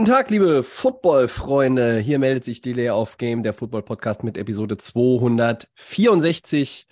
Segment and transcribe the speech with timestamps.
[0.00, 1.98] Guten Tag, liebe Football-Freunde.
[1.98, 6.86] Hier meldet sich Delay of Game, der Football-Podcast mit Episode 264.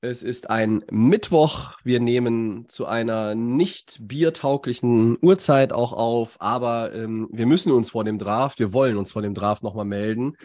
[0.00, 1.72] Es ist ein Mittwoch.
[1.82, 8.04] Wir nehmen zu einer nicht biertauglichen Uhrzeit auch auf, aber ähm, wir müssen uns vor
[8.04, 10.36] dem Draft, wir wollen uns vor dem Draft nochmal melden,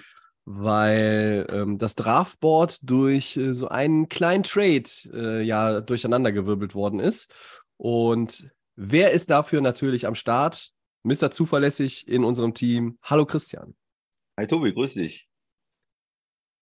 [0.44, 7.32] weil ähm, das Draftboard durch äh, so einen kleinen Trade äh, ja durcheinandergewirbelt worden ist.
[7.78, 10.72] Und wer ist dafür natürlich am Start?
[11.04, 11.32] Mr.
[11.32, 12.98] Zuverlässig in unserem Team.
[13.04, 13.76] Hallo Christian.
[14.38, 15.28] Hi Tobi, grüß dich.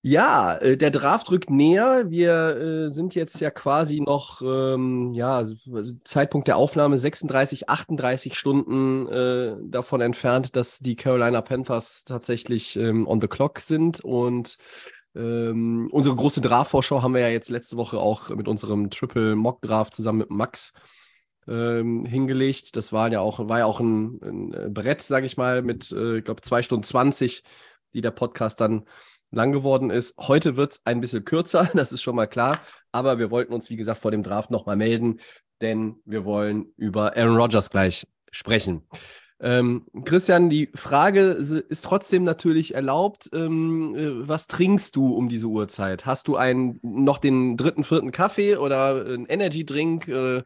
[0.02, 2.10] Ja, äh, der Draft rückt näher.
[2.10, 5.44] Wir äh, sind jetzt ja quasi noch, ähm, ja,
[6.06, 13.08] Zeitpunkt der Aufnahme 36, 38 Stunden äh, davon entfernt, dass die Carolina Panthers tatsächlich ähm,
[13.08, 14.00] on the clock sind.
[14.00, 14.58] Und
[15.16, 19.62] ähm, unsere große Draft-Vorschau haben wir ja jetzt letzte Woche auch mit unserem Triple Mock
[19.62, 20.72] Draft zusammen mit Max
[21.50, 22.76] ähm, hingelegt.
[22.76, 25.92] Das war ja auch, war ja auch ein, ein äh, Brett, sage ich mal, mit,
[25.92, 27.44] äh, ich glaube, zwei Stunden 20,
[27.94, 28.86] die der Podcast dann
[29.32, 30.18] lang geworden ist.
[30.20, 32.60] Heute wird es ein bisschen kürzer, das ist schon mal klar.
[32.92, 35.20] Aber wir wollten uns, wie gesagt, vor dem Draft nochmal melden,
[35.62, 38.88] denn wir wollen über Aaron Rodgers gleich sprechen.
[39.42, 43.30] Ähm, Christian, die Frage ist trotzdem natürlich erlaubt.
[43.34, 46.06] Ähm, äh, was trinkst du um diese Uhrzeit?
[46.06, 50.08] Hast du einen noch den dritten, vierten Kaffee oder einen Energy-Drink?
[50.10, 50.44] Äh,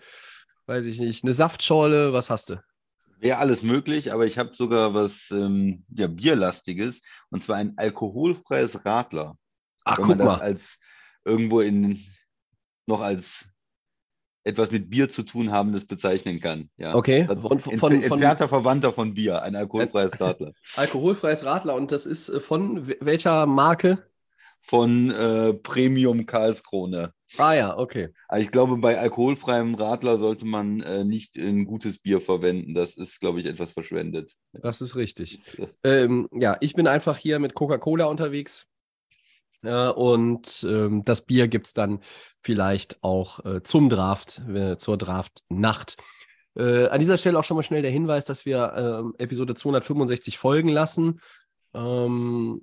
[0.66, 2.14] weiß ich nicht, eine Saftschorle?
[2.14, 2.61] Was hast du?
[3.19, 8.86] Wäre alles möglich, aber ich habe sogar was ähm, ja, Bierlastiges und zwar ein alkoholfreies
[8.86, 9.38] Radler.
[9.86, 10.42] Ach, Wenn guck man das mal.
[10.42, 10.78] als
[11.25, 12.03] irgendwo in
[12.86, 13.45] noch als
[14.45, 16.70] etwas mit Bier zu tun habendes bezeichnen kann.
[16.75, 16.95] Ja.
[16.95, 17.25] Okay.
[17.27, 20.52] Das- Und von, von, entfernter Verwandter von Bier, ein alkoholfreies Radler.
[20.76, 24.05] alkoholfreies Radler und das ist äh, von welcher Marke?
[24.65, 27.13] Von äh, Premium Karlskrone.
[27.37, 28.09] Ah ja, okay.
[28.27, 32.73] Aber ich glaube, bei alkoholfreiem Radler sollte man äh, nicht ein gutes Bier verwenden.
[32.73, 34.31] Das ist, glaube ich, etwas verschwendet.
[34.53, 35.39] Das ist richtig.
[35.83, 38.67] Ähm, ja, ich bin einfach hier mit Coca-Cola unterwegs.
[39.63, 41.99] Äh, und ähm, das Bier gibt es dann
[42.39, 45.97] vielleicht auch äh, zum Draft, äh, zur Draft-Nacht.
[46.55, 50.37] Äh, an dieser Stelle auch schon mal schnell der Hinweis, dass wir ähm, Episode 265
[50.37, 51.19] folgen lassen.
[51.73, 52.61] Ähm,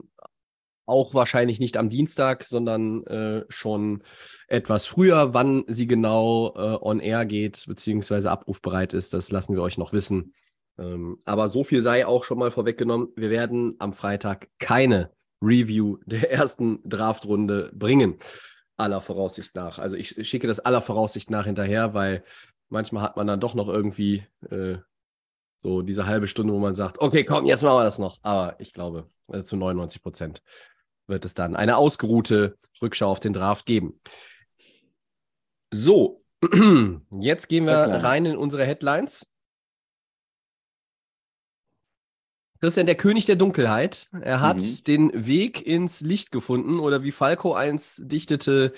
[0.90, 4.02] auch wahrscheinlich nicht am Dienstag, sondern äh, schon
[4.48, 5.32] etwas früher.
[5.32, 9.92] Wann sie genau äh, on air geht, beziehungsweise abrufbereit ist, das lassen wir euch noch
[9.92, 10.34] wissen.
[10.78, 13.08] Ähm, aber so viel sei auch schon mal vorweggenommen.
[13.16, 15.10] Wir werden am Freitag keine
[15.42, 18.18] Review der ersten Draftrunde bringen.
[18.76, 19.78] Aller Voraussicht nach.
[19.78, 22.24] Also ich schicke das aller Voraussicht nach hinterher, weil
[22.68, 24.78] manchmal hat man dann doch noch irgendwie äh,
[25.58, 28.18] so diese halbe Stunde, wo man sagt, okay, komm, jetzt machen wir das noch.
[28.22, 30.42] Aber ich glaube, äh, zu 99 Prozent
[31.10, 34.00] wird es dann eine ausgeruhte Rückschau auf den Draft geben.
[35.70, 36.24] So,
[37.20, 38.00] jetzt gehen wir Headline.
[38.00, 39.30] rein in unsere Headlines.
[42.60, 44.08] Christian, der König der Dunkelheit.
[44.20, 44.84] Er hat Mhm.
[44.86, 48.72] den Weg ins Licht gefunden oder wie Falco einst dichtete,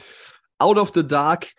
[0.59, 1.53] out of the dark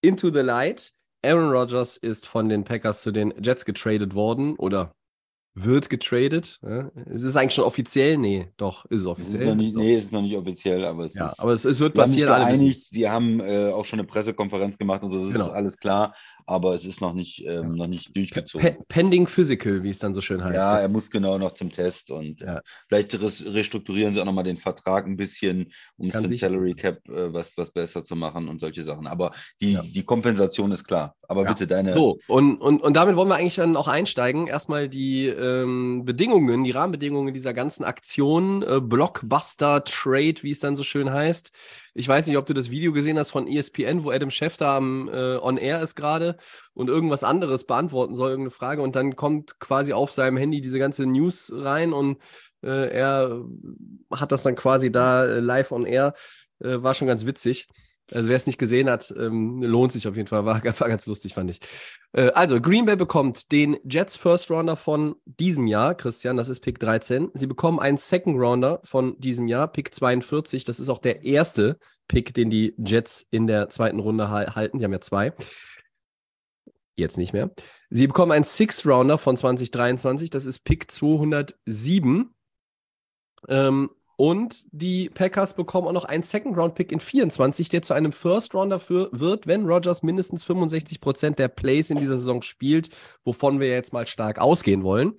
[0.00, 0.92] into the light.
[1.22, 4.96] Aaron Rodgers ist von den Packers zu den Jets getradet worden oder
[5.64, 6.58] wird getradet.
[6.62, 8.18] Ja, Es ist eigentlich schon offiziell.
[8.18, 9.46] Nee, doch, ist es Es ist offiziell.
[9.46, 11.40] noch nicht, Ist nee, es ist noch nicht offiziell, aber es Ja, ist.
[11.40, 12.28] aber es, es wird Wir haben passieren.
[12.32, 15.46] alle sie haben äh, auch schon eine Pressekonferenz gemacht und so, das Genau.
[15.46, 16.14] ist alles klar,
[16.50, 18.76] aber es ist noch nicht, ähm, noch nicht durchgezogen.
[18.76, 20.54] Pe pending Physical, wie es dann so schön heißt.
[20.56, 22.60] Ja, er muss genau noch zum Test und Ja.
[22.88, 26.48] vielleicht res- restrukturieren sie auch nochmal den Vertrag ein bisschen, um es Kann sicher.
[26.48, 29.06] Salary Cap äh, was, was besser zu machen und solche Sachen.
[29.06, 29.82] Aber die, Ja.
[29.82, 31.14] die Kompensation ist klar.
[31.28, 31.52] Aber Ja.
[31.52, 31.92] bitte deine.
[31.92, 34.48] So, und, und, und damit wollen wir eigentlich dann auch einsteigen.
[34.48, 40.74] Erstmal die ähm, Bedingungen, die Rahmenbedingungen dieser ganzen Aktion, äh, Blockbuster Trade, wie es dann
[40.74, 41.52] so schön heißt.
[41.94, 45.08] Ich weiß nicht, ob du das Video gesehen hast von ESPN, wo Adam Schefter am
[45.08, 46.36] äh, On Air ist gerade
[46.74, 48.82] und irgendwas anderes beantworten soll, irgendeine Frage.
[48.82, 52.18] Und dann kommt quasi auf seinem Handy diese ganze News rein und
[52.62, 53.44] äh, er
[54.12, 56.14] hat das dann quasi da äh, live on air.
[56.60, 57.68] Äh, war schon ganz witzig.
[58.12, 60.44] Also wer es nicht gesehen hat, ähm, lohnt sich auf jeden Fall.
[60.44, 61.60] War, war ganz lustig, fand ich.
[62.12, 66.60] Äh, also, Green Bay bekommt den Jets First Rounder von diesem Jahr, Christian, das ist
[66.60, 67.30] Pick 13.
[67.34, 70.64] Sie bekommen einen Second Rounder von diesem Jahr, Pick 42.
[70.64, 71.78] Das ist auch der erste
[72.08, 74.78] Pick, den die Jets in der zweiten Runde ha- halten.
[74.78, 75.32] Die haben ja zwei.
[76.96, 77.50] Jetzt nicht mehr.
[77.88, 80.30] Sie bekommen einen Sixth Rounder von 2023.
[80.30, 82.34] Das ist Pick 207.
[83.48, 83.90] Ähm,
[84.20, 88.78] Und die Packers bekommen auch noch einen Second-Round-Pick in 24, der zu einem First-Rounder
[89.12, 92.90] wird, wenn Rodgers mindestens 65 Prozent der Plays in dieser Saison spielt,
[93.24, 95.14] wovon wir jetzt mal stark ausgehen wollen.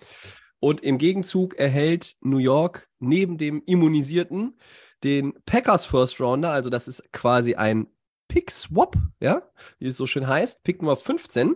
[0.59, 4.59] Und im Gegenzug erhält New York neben dem Immunisierten
[5.03, 7.87] den Packers First Rounder, also das ist quasi ein
[8.27, 9.41] Pick Swap, ja,
[9.79, 11.55] wie es so schön heißt, Pick Nummer 15.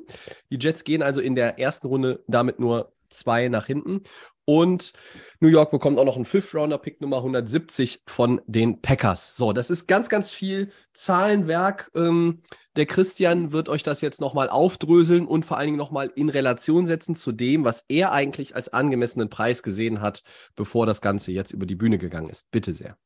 [0.50, 4.02] Die Jets gehen also in der ersten Runde damit nur zwei nach hinten.
[4.46, 4.94] Und
[5.40, 9.36] New York bekommt auch noch einen Fifth-Rounder-Pick Nummer 170 von den Packers.
[9.36, 11.92] So, das ist ganz, ganz viel Zahlenwerk.
[11.96, 12.44] Ähm,
[12.76, 16.86] der Christian wird euch das jetzt nochmal aufdröseln und vor allen Dingen nochmal in Relation
[16.86, 20.24] setzen zu dem, was er eigentlich als angemessenen Preis gesehen hat,
[20.56, 22.52] bevor das Ganze jetzt über die Bühne gegangen ist.
[22.52, 22.98] Bitte sehr.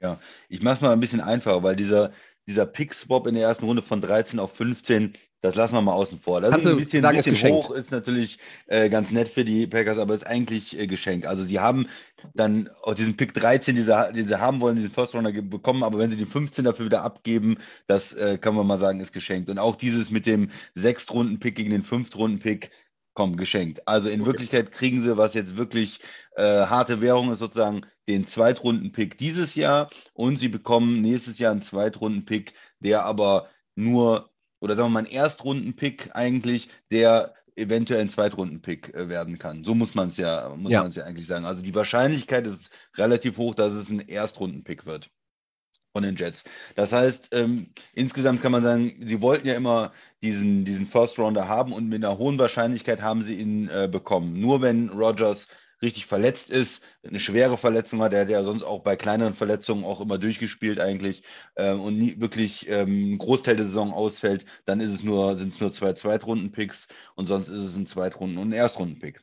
[0.00, 0.18] Ja,
[0.48, 2.10] ich mache es mal ein bisschen einfacher, weil dieser,
[2.46, 5.12] dieser Pick-Swap in der ersten Runde von 13 auf 15,
[5.42, 6.40] das lassen wir mal außen vor.
[6.40, 9.44] Das Kannst ist ein bisschen, sagen, bisschen ist hoch, ist natürlich äh, ganz nett für
[9.44, 11.26] die Packers, aber ist eigentlich äh, geschenkt.
[11.26, 11.88] Also sie haben
[12.34, 15.82] dann auch diesen Pick 13, den sie, den sie haben wollen, diesen First Runner bekommen,
[15.82, 17.58] aber wenn sie den 15 dafür wieder abgeben,
[17.88, 19.50] das äh, kann man mal sagen, ist geschenkt.
[19.50, 22.70] Und auch dieses mit dem Sechstrunden-Pick gegen den Fünftrunden-Pick,
[23.14, 23.86] komm, geschenkt.
[23.86, 24.30] Also in okay.
[24.30, 25.98] Wirklichkeit kriegen sie, was jetzt wirklich
[26.36, 31.62] äh, harte Währung ist, sozusagen den Zweitrunden-Pick dieses Jahr und sie bekommen nächstes Jahr einen
[31.62, 34.30] Zweitrunden-Pick, der aber nur,
[34.60, 39.64] oder sagen wir mal, einen Erstrunden-Pick eigentlich, der eventuell ein Zweitrunden-Pick äh, werden kann.
[39.64, 40.80] So muss man es ja, muss ja.
[40.80, 41.44] man es ja eigentlich sagen.
[41.44, 45.10] Also die Wahrscheinlichkeit ist relativ hoch, dass es ein Erstrunden-Pick wird
[45.92, 46.44] von den Jets.
[46.74, 49.92] Das heißt, ähm, insgesamt kann man sagen, sie wollten ja immer
[50.22, 54.40] diesen, diesen First Rounder haben und mit einer hohen Wahrscheinlichkeit haben sie ihn äh, bekommen.
[54.40, 55.48] Nur wenn Rogers
[55.82, 59.84] richtig verletzt ist, eine schwere Verletzung hat, der hat ja sonst auch bei kleineren Verletzungen
[59.84, 61.22] auch immer durchgespielt eigentlich
[61.56, 65.54] ähm, und nie wirklich ähm, ein Großteil der Saison ausfällt, dann ist es nur, sind
[65.54, 69.22] es nur zwei Zweitrunden-Picks und sonst ist es ein Zweitrunden- und ein Erstrunden-Pick.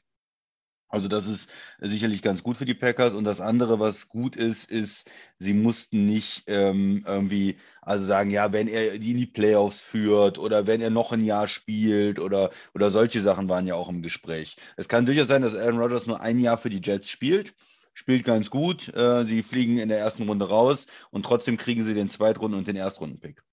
[0.90, 1.48] Also das ist
[1.80, 3.14] sicherlich ganz gut für die Packers.
[3.14, 8.52] Und das andere, was gut ist, ist, sie mussten nicht ähm, irgendwie, also sagen, ja,
[8.52, 12.50] wenn er die in die Playoffs führt oder wenn er noch ein Jahr spielt oder,
[12.74, 14.58] oder solche Sachen waren ja auch im Gespräch.
[14.78, 17.54] Es kann durchaus sein, dass Aaron Rodgers nur ein Jahr für die Jets spielt.
[17.94, 18.88] Spielt ganz gut.
[18.96, 22.68] Äh, sie fliegen in der ersten Runde raus und trotzdem kriegen sie den Zweitrunden- und
[22.68, 23.44] den Erstrunden-Pick.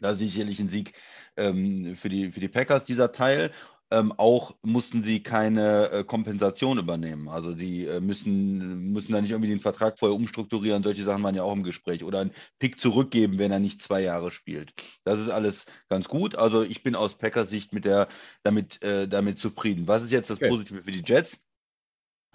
[0.00, 0.94] Ist sicherlich ein Sieg
[1.36, 3.52] ähm, für, die, für die Packers, dieser Teil
[3.90, 7.28] ähm, auch mussten sie keine äh, Kompensation übernehmen.
[7.28, 10.82] Also sie äh, müssen, müssen da nicht irgendwie den Vertrag vorher umstrukturieren.
[10.82, 12.04] Solche Sachen waren ja auch im Gespräch.
[12.04, 14.72] Oder einen Pick zurückgeben, wenn er nicht zwei Jahre spielt.
[15.04, 16.36] Das ist alles ganz gut.
[16.36, 18.08] Also ich bin aus Packers Sicht mit der,
[18.44, 19.88] damit, äh, damit zufrieden.
[19.88, 20.48] Was ist jetzt das okay.
[20.48, 21.36] Positive für die Jets?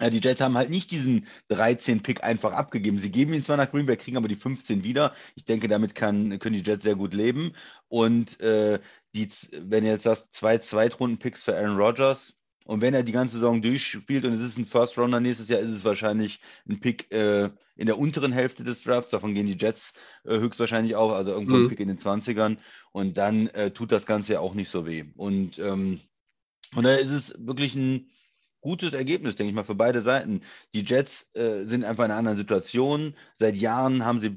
[0.00, 2.98] Ja, die Jets haben halt nicht diesen 13-Pick einfach abgegeben.
[2.98, 5.14] Sie geben ihn zwar nach Green Bay, kriegen aber die 15 wieder.
[5.34, 7.52] Ich denke, damit kann, können die Jets sehr gut leben.
[7.88, 8.80] Und äh,
[9.14, 12.34] die, wenn jetzt das zwei Zweitrunden-Picks für Aaron Rodgers
[12.66, 15.60] und wenn er die ganze Saison durchspielt und es ist ein First Rounder nächstes Jahr,
[15.60, 19.10] ist es wahrscheinlich ein Pick äh, in der unteren Hälfte des Drafts.
[19.10, 19.94] Davon gehen die Jets
[20.24, 21.64] äh, höchstwahrscheinlich auch, also irgendwo mhm.
[21.64, 22.58] ein Pick in den 20ern.
[22.92, 25.04] Und dann äh, tut das Ganze ja auch nicht so weh.
[25.16, 26.00] Und ähm,
[26.74, 28.10] und da ist es wirklich ein
[28.66, 30.42] gutes Ergebnis, denke ich mal, für beide Seiten.
[30.74, 33.14] Die Jets äh, sind einfach in einer anderen Situation.
[33.38, 34.36] Seit Jahren haben sie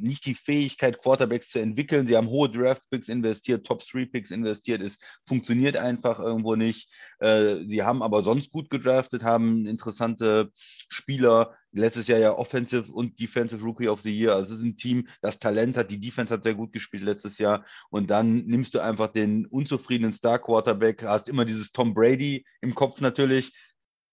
[0.00, 2.06] nicht die Fähigkeit, Quarterbacks zu entwickeln.
[2.06, 4.82] Sie haben hohe Draft-Picks investiert, Top-3-Picks investiert.
[4.82, 6.90] Es funktioniert einfach irgendwo nicht.
[7.20, 11.54] Äh, sie haben aber sonst gut gedraftet, haben interessante Spieler.
[11.72, 14.34] Letztes Jahr ja Offensive und Defensive Rookie of the Year.
[14.34, 15.90] Also es ist ein Team, das Talent hat.
[15.90, 17.66] Die Defense hat sehr gut gespielt letztes Jahr.
[17.90, 23.00] Und dann nimmst du einfach den unzufriedenen Star-Quarterback, hast immer dieses Tom Brady im Kopf
[23.00, 23.52] natürlich.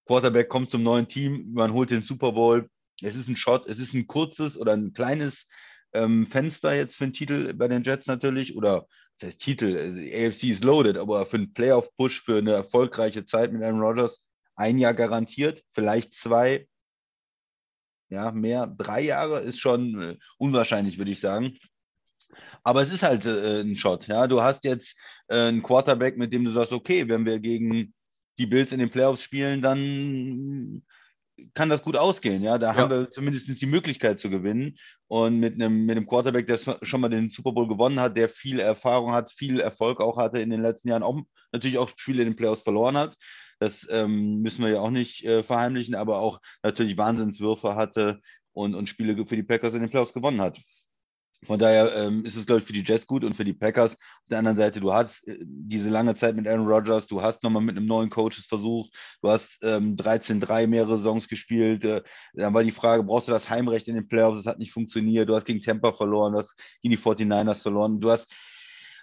[0.06, 2.70] Quarterback kommt zum neuen Team, man holt den Super Bowl.
[3.02, 5.48] Es ist ein Shot, es ist ein kurzes oder ein kleines
[5.94, 8.56] ähm, Fenster jetzt für einen Titel bei den Jets natürlich.
[8.56, 8.88] Oder
[9.20, 13.54] das heißt Titel, also AFC ist loaded, aber für einen Playoff-Push, für eine erfolgreiche Zeit
[13.54, 14.22] mit Aaron Rodgers
[14.56, 16.68] ein Jahr garantiert, vielleicht zwei,
[18.10, 21.58] ja, mehr, drei Jahre ist schon äh, unwahrscheinlich, würde ich sagen.
[22.64, 24.08] Aber es ist halt äh, ein Shot.
[24.08, 24.96] Ja, du hast jetzt
[25.28, 27.94] äh, einen Quarterback, mit dem du sagst, okay, wenn wir gegen
[28.38, 30.84] die Bills in den Playoffs spielen, dann
[31.54, 32.44] kann das gut ausgehen.
[32.44, 32.76] Ja, da ja.
[32.76, 34.78] haben wir zumindest die Möglichkeit zu gewinnen.
[35.08, 38.30] Und mit einem, mit einem Quarterback, der schon mal den Super Bowl gewonnen hat, der
[38.30, 41.22] viel Erfahrung hat, viel Erfolg auch hatte in den letzten Jahren, auch
[41.52, 43.16] natürlich auch Spiele in den Playoffs verloren hat.
[43.60, 48.20] Das ähm, müssen wir ja auch nicht äh, verheimlichen, aber auch natürlich Wahnsinnswürfe hatte
[48.54, 50.60] und, und Spiele für die Packers in den Playoffs gewonnen hat.
[51.46, 53.92] Von daher ähm, ist es, glaube ich, für die Jets gut und für die Packers.
[53.94, 57.44] Auf der anderen Seite, du hast äh, diese lange Zeit mit Aaron Rodgers, du hast
[57.44, 61.86] nochmal mit einem neuen Coach es versucht, du hast ähm, 13-3 mehrere Songs gespielt.
[61.86, 62.02] Äh,
[62.34, 64.38] dann war die Frage, brauchst du das Heimrecht in den Playoffs?
[64.38, 65.30] Das hat nicht funktioniert.
[65.30, 68.00] Du hast gegen Tampa verloren, du hast gegen die 49ers verloren.
[68.00, 68.28] Du hast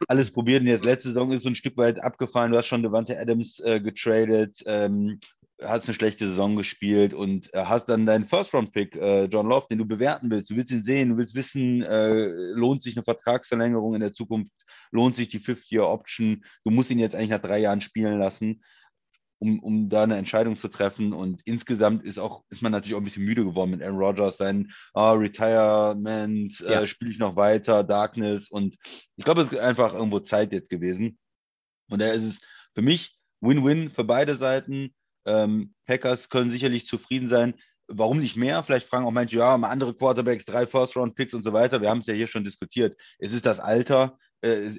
[0.09, 2.53] alles probiert und jetzt letzte Saison ist so ein Stück weit abgefallen.
[2.53, 4.63] Du hast schon Devante Adams äh, getradet.
[4.67, 5.19] Ähm,
[5.65, 9.79] hast eine schlechte Saison gespielt und äh, hast dann deinen First-Round-Pick, äh, John Love, den
[9.79, 10.51] du bewerten willst.
[10.51, 14.53] Du willst ihn sehen, du willst wissen, äh, lohnt sich eine Vertragsverlängerung in der Zukunft,
[14.91, 16.45] lohnt sich die Fifth-Year-Option.
[16.65, 18.63] Du musst ihn jetzt eigentlich nach drei Jahren spielen lassen,
[19.43, 21.13] um, um da eine Entscheidung zu treffen.
[21.13, 24.37] Und insgesamt ist auch, ist man natürlich auch ein bisschen müde geworden mit Aaron Rodgers,
[24.37, 26.87] sein oh, Retirement, äh, ja.
[26.87, 28.49] spiele ich noch weiter, Darkness.
[28.51, 28.77] Und
[29.17, 31.19] ich glaube, es ist einfach irgendwo Zeit jetzt gewesen.
[31.91, 32.41] Und da ist es
[32.73, 34.95] für mich Win-Win für beide Seiten
[35.27, 37.55] ähm, Packers können sicherlich zufrieden sein.
[37.89, 38.63] Warum nicht mehr?
[38.63, 41.83] Vielleicht fragen auch manche, ja, mal andere Quarterbacks, drei First-Round-Picks und so weiter.
[41.83, 42.97] Wir haben es ja hier schon diskutiert.
[43.19, 44.19] Es ist das Alter.
[44.41, 44.71] Äh,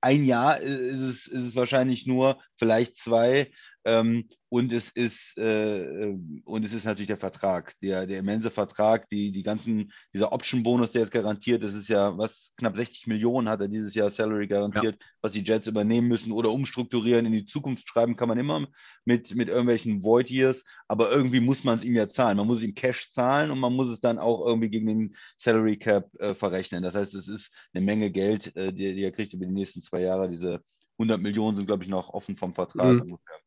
[0.00, 3.50] ein Jahr ist es, ist es wahrscheinlich nur, vielleicht zwei.
[3.84, 8.50] Ähm, und es ist äh, äh, und es ist natürlich der Vertrag, der, der immense
[8.50, 13.06] Vertrag, die, die ganzen, dieser Option-Bonus, der jetzt garantiert, das ist ja, was, knapp 60
[13.06, 15.06] Millionen hat er dieses Jahr Salary garantiert, ja.
[15.22, 18.68] was die Jets übernehmen müssen oder umstrukturieren, in die Zukunft schreiben kann man immer
[19.04, 22.36] mit, mit irgendwelchen Void Years, aber irgendwie muss man es ihm ja zahlen.
[22.36, 25.78] Man muss ihm Cash zahlen und man muss es dann auch irgendwie gegen den Salary
[25.78, 26.82] Cap äh, verrechnen.
[26.82, 29.82] Das heißt, es ist eine Menge Geld, äh, die, die er kriegt über die nächsten
[29.82, 30.28] zwei Jahre.
[30.28, 30.62] Diese
[30.98, 33.00] 100 Millionen sind, glaube ich, noch offen vom Vertrag mhm.
[33.00, 33.38] ungefähr.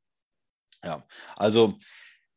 [0.85, 1.03] Ja,
[1.35, 1.75] also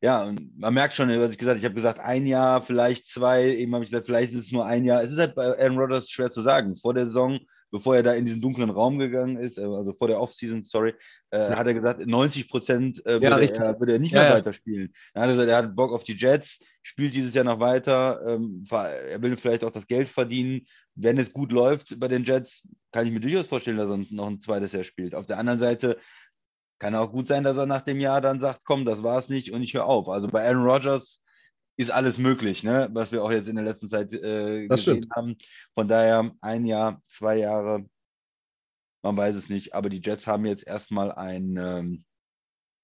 [0.01, 1.59] ja, man merkt schon, was ich gesagt habe.
[1.59, 3.49] Ich habe gesagt, ein Jahr, vielleicht zwei.
[3.49, 5.03] Eben habe ich gesagt, vielleicht ist es nur ein Jahr.
[5.03, 6.77] Es ist halt bei Aaron Rodgers schwer zu sagen.
[6.77, 7.41] Vor der Saison,
[7.73, 10.95] bevor er da in diesen dunklen Raum gegangen ist, äh, also vor der Offseason, sorry,
[11.31, 11.57] äh, ja.
[11.57, 14.95] hat er gesagt, 90 Prozent äh, würde, ja, er, würde, er, nicht ja, mehr weiterspielen.
[15.15, 18.23] Dann hat er gesagt, er hat Bock auf die Jets, spielt dieses Jahr noch weiter.
[18.25, 20.67] Ähm, er will vielleicht auch das Geld verdienen.
[20.95, 22.63] Wenn es gut läuft bei den Jets,
[22.93, 25.17] kann ich mir durchaus vorstellen, dass er noch ein zweites Jahr spielt.
[25.17, 25.99] Auf der anderen Seite
[26.79, 29.53] kann auch gut sein, dass er nach dem Jahr dann sagt, komm, das war's nicht
[29.53, 30.09] und ich höre auf.
[30.09, 31.21] Also bei Aaron Rodgers
[31.77, 32.89] ist alles möglich, ne?
[32.93, 35.15] was wir auch jetzt in der letzten Zeit äh, gesehen stimmt.
[35.15, 35.37] haben.
[35.75, 37.85] Von daher ein Jahr, zwei Jahre,
[39.03, 39.75] man weiß es nicht.
[39.75, 42.05] Aber die Jets haben jetzt erstmal ein, ähm,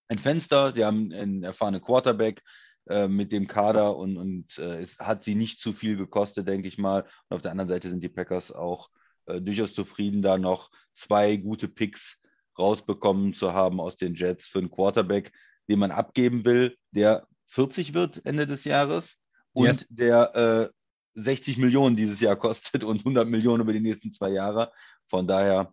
[0.08, 2.42] ein Fenster, sie haben einen erfahrenen Quarterback
[2.88, 6.68] äh, mit dem Kader und, und äh, es hat sie nicht zu viel gekostet, denke
[6.68, 7.02] ich mal.
[7.28, 8.90] Und auf der anderen Seite sind die Packers auch
[9.26, 12.20] äh, durchaus zufrieden, da noch zwei gute Picks
[12.58, 15.32] rausbekommen zu haben aus den Jets für einen Quarterback,
[15.68, 19.16] den man abgeben will, der 40 wird Ende des Jahres
[19.52, 19.88] und yes.
[19.88, 20.72] der
[21.14, 24.72] äh, 60 Millionen dieses Jahr kostet und 100 Millionen über die nächsten zwei Jahre.
[25.06, 25.72] Von daher,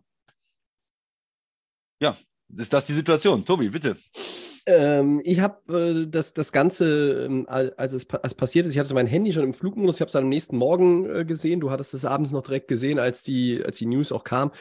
[2.00, 2.16] ja,
[2.56, 3.44] ist das die Situation.
[3.44, 3.96] Tobi, bitte.
[4.64, 8.94] Ähm, ich habe äh, das, das Ganze, ähm, als es als passiert ist, ich hatte
[8.94, 11.58] mein Handy schon im Flugmodus, ich habe es am nächsten Morgen äh, gesehen.
[11.58, 14.52] Du hattest es abends noch direkt gesehen, als die, als die News auch kam.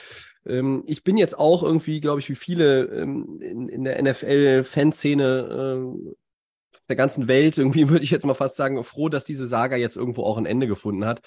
[0.46, 5.96] Ähm, ich bin jetzt auch irgendwie, glaube ich, wie viele ähm, in, in der NFL-Fanszene
[6.08, 6.14] äh,
[6.90, 9.98] der ganzen Welt, irgendwie würde ich jetzt mal fast sagen, froh, dass diese Saga jetzt
[9.98, 11.22] irgendwo auch ein Ende gefunden hat.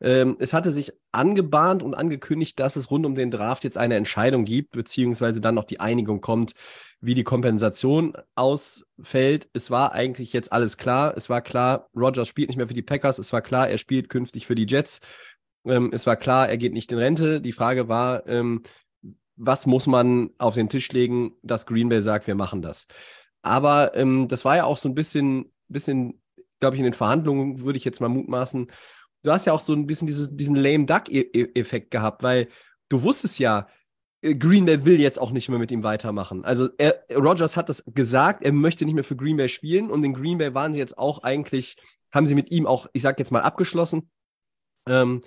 [0.00, 3.96] Ähm, es hatte sich angebahnt und angekündigt, dass es rund um den Draft jetzt eine
[3.96, 6.54] Entscheidung gibt, beziehungsweise dann noch die Einigung kommt,
[7.00, 9.48] wie die Kompensation ausfällt.
[9.52, 11.14] Es war eigentlich jetzt alles klar.
[11.16, 13.18] Es war klar, Rogers spielt nicht mehr für die Packers.
[13.18, 15.00] Es war klar, er spielt künftig für die Jets.
[15.64, 17.40] Ähm, es war klar, er geht nicht in Rente.
[17.40, 18.62] Die Frage war, ähm,
[19.36, 22.88] was muss man auf den Tisch legen, dass Green Bay sagt, wir machen das.
[23.42, 26.20] Aber ähm, das war ja auch so ein bisschen, bisschen
[26.60, 28.70] glaube ich, in den Verhandlungen, würde ich jetzt mal mutmaßen,
[29.22, 32.48] du hast ja auch so ein bisschen dieses, diesen lame Duck-Effekt gehabt, weil
[32.88, 33.68] du wusstest ja,
[34.22, 36.44] äh, Green Bay will jetzt auch nicht mehr mit ihm weitermachen.
[36.44, 40.04] Also er, Rogers hat das gesagt, er möchte nicht mehr für Green Bay spielen und
[40.04, 41.76] in Green Bay waren sie jetzt auch eigentlich,
[42.12, 44.10] haben sie mit ihm auch, ich sag jetzt mal, abgeschlossen.
[44.88, 45.22] Ähm,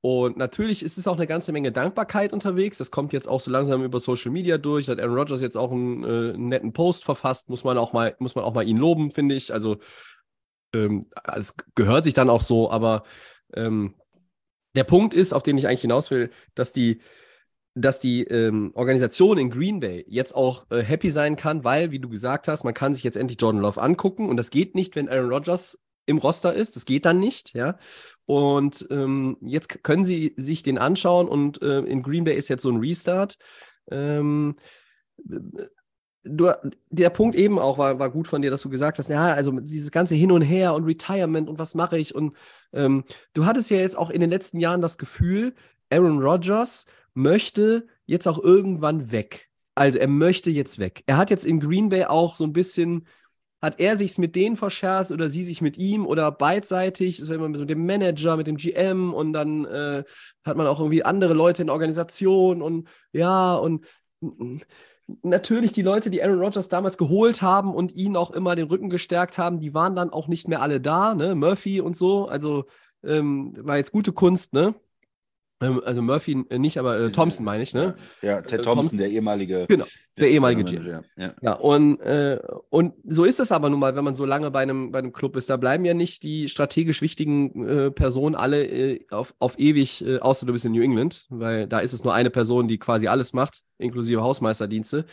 [0.00, 2.78] und natürlich ist es auch eine ganze Menge Dankbarkeit unterwegs.
[2.78, 4.86] Das kommt jetzt auch so langsam über Social Media durch.
[4.86, 7.48] Da hat Aaron Rodgers jetzt auch einen, äh, netten Post verfasst.
[7.48, 9.52] Muss man auch mal, muss man auch mal ihn loben, finde ich.
[9.52, 9.78] Also
[10.72, 13.02] ähm, es gehört sich dann auch so, aber
[13.54, 13.94] ähm,
[14.76, 17.00] der Punkt ist, auf den ich eigentlich hinaus will, dass die,
[17.74, 21.98] dass die ähm, Organisation in Green Bay jetzt auch äh, happy sein kann, weil, wie
[21.98, 24.94] du gesagt hast, man kann sich jetzt endlich Jordan Love angucken und das geht nicht,
[24.94, 26.74] wenn Aaron Rodgers im Roster ist.
[26.74, 27.78] Das geht dann nicht, ja.
[28.24, 32.62] Und ähm, jetzt können sie sich den anschauen und äh, in Green Bay ist jetzt
[32.62, 33.36] so ein Restart.
[33.90, 34.56] Ähm,
[36.24, 36.50] du,
[36.90, 39.52] der Punkt eben auch war, war gut von dir, dass du gesagt hast, ja, also
[39.60, 42.34] dieses ganze Hin und Her und Retirement und was mache ich und
[42.72, 45.54] ähm, du hattest ja jetzt auch in den letzten Jahren das Gefühl,
[45.90, 49.48] Aaron Rodgers möchte jetzt auch irgendwann weg.
[49.74, 51.02] Also er möchte jetzt weg.
[51.06, 53.06] Er hat jetzt in Green Bay auch so ein bisschen
[53.60, 57.36] hat er sich's mit denen verscherzt oder sie sich mit ihm oder beidseitig, das war
[57.36, 60.04] immer mit dem Manager, mit dem GM und dann äh,
[60.44, 63.84] hat man auch irgendwie andere Leute in der Organisation und ja und
[65.22, 68.90] natürlich die Leute, die Aaron Rodgers damals geholt haben und ihn auch immer den Rücken
[68.90, 71.34] gestärkt haben, die waren dann auch nicht mehr alle da, ne?
[71.34, 72.66] Murphy und so, also
[73.02, 74.74] ähm, war jetzt gute Kunst, ne?
[75.60, 77.96] Ähm, also Murphy äh, nicht, aber äh, Thompson meine ich, ne?
[78.22, 78.98] Ja, Ted Äh, Thompson, Thompson.
[78.98, 79.66] der ehemalige.
[79.68, 79.86] Genau,
[80.16, 81.34] der ehemalige Manager, Ja.
[81.42, 82.38] Ja, und, äh,
[82.70, 85.12] und so ist es aber nun mal, wenn man so lange bei einem, bei einem
[85.12, 85.50] Club ist.
[85.50, 90.46] Da bleiben ja nicht die strategisch wichtigen äh, Personen alle äh, auf, auf ewig, außer
[90.46, 93.32] du bist in New England, weil da ist es nur eine Person, die quasi alles
[93.32, 95.06] macht, inklusive Hausmeisterdienste.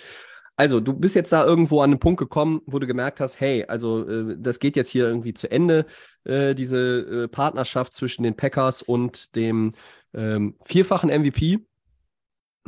[0.58, 3.66] Also, du bist jetzt da irgendwo an einen Punkt gekommen, wo du gemerkt hast, hey,
[3.66, 5.86] also äh, das geht jetzt hier irgendwie zu Ende,
[6.24, 9.74] äh, diese äh, Partnerschaft zwischen den Packers und dem
[10.16, 11.60] ähm, vierfachen MVP.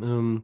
[0.01, 0.43] Ähm,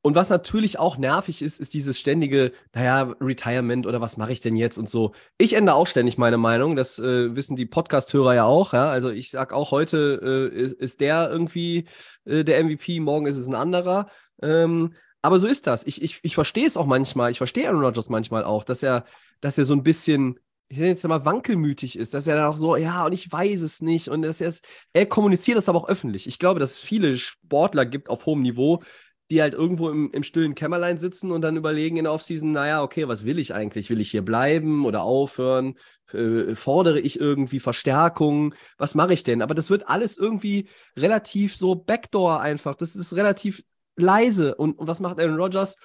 [0.00, 4.40] und was natürlich auch nervig ist, ist dieses ständige, naja, Retirement oder was mache ich
[4.40, 5.12] denn jetzt und so.
[5.38, 8.72] Ich ändere auch ständig meine Meinung, das äh, wissen die Podcast-Hörer ja auch.
[8.72, 8.90] Ja?
[8.90, 11.86] Also ich sage auch, heute äh, ist, ist der irgendwie
[12.24, 14.08] äh, der MVP, morgen ist es ein anderer.
[14.40, 15.84] Ähm, aber so ist das.
[15.84, 19.04] Ich, ich, ich verstehe es auch manchmal, ich verstehe Aaron Rodgers manchmal auch, dass er,
[19.40, 20.38] dass er so ein bisschen,
[20.68, 23.62] ich nenne jetzt mal wankelmütig ist, dass er dann auch so, ja, und ich weiß
[23.62, 24.08] es nicht.
[24.08, 24.60] Und dass er es,
[24.92, 26.26] er kommuniziert das aber auch öffentlich.
[26.26, 28.82] Ich glaube, dass es viele Sportler gibt auf hohem Niveau,
[29.30, 32.82] die halt irgendwo im, im stillen Kämmerlein sitzen und dann überlegen in der Offseason, naja,
[32.82, 33.88] okay, was will ich eigentlich?
[33.88, 35.76] Will ich hier bleiben oder aufhören?
[36.12, 38.54] Äh, fordere ich irgendwie Verstärkung?
[38.76, 39.40] Was mache ich denn?
[39.40, 42.74] Aber das wird alles irgendwie relativ so Backdoor einfach.
[42.74, 43.62] Das ist relativ
[43.96, 44.54] leise.
[44.54, 45.76] Und, und was macht Aaron Rodgers?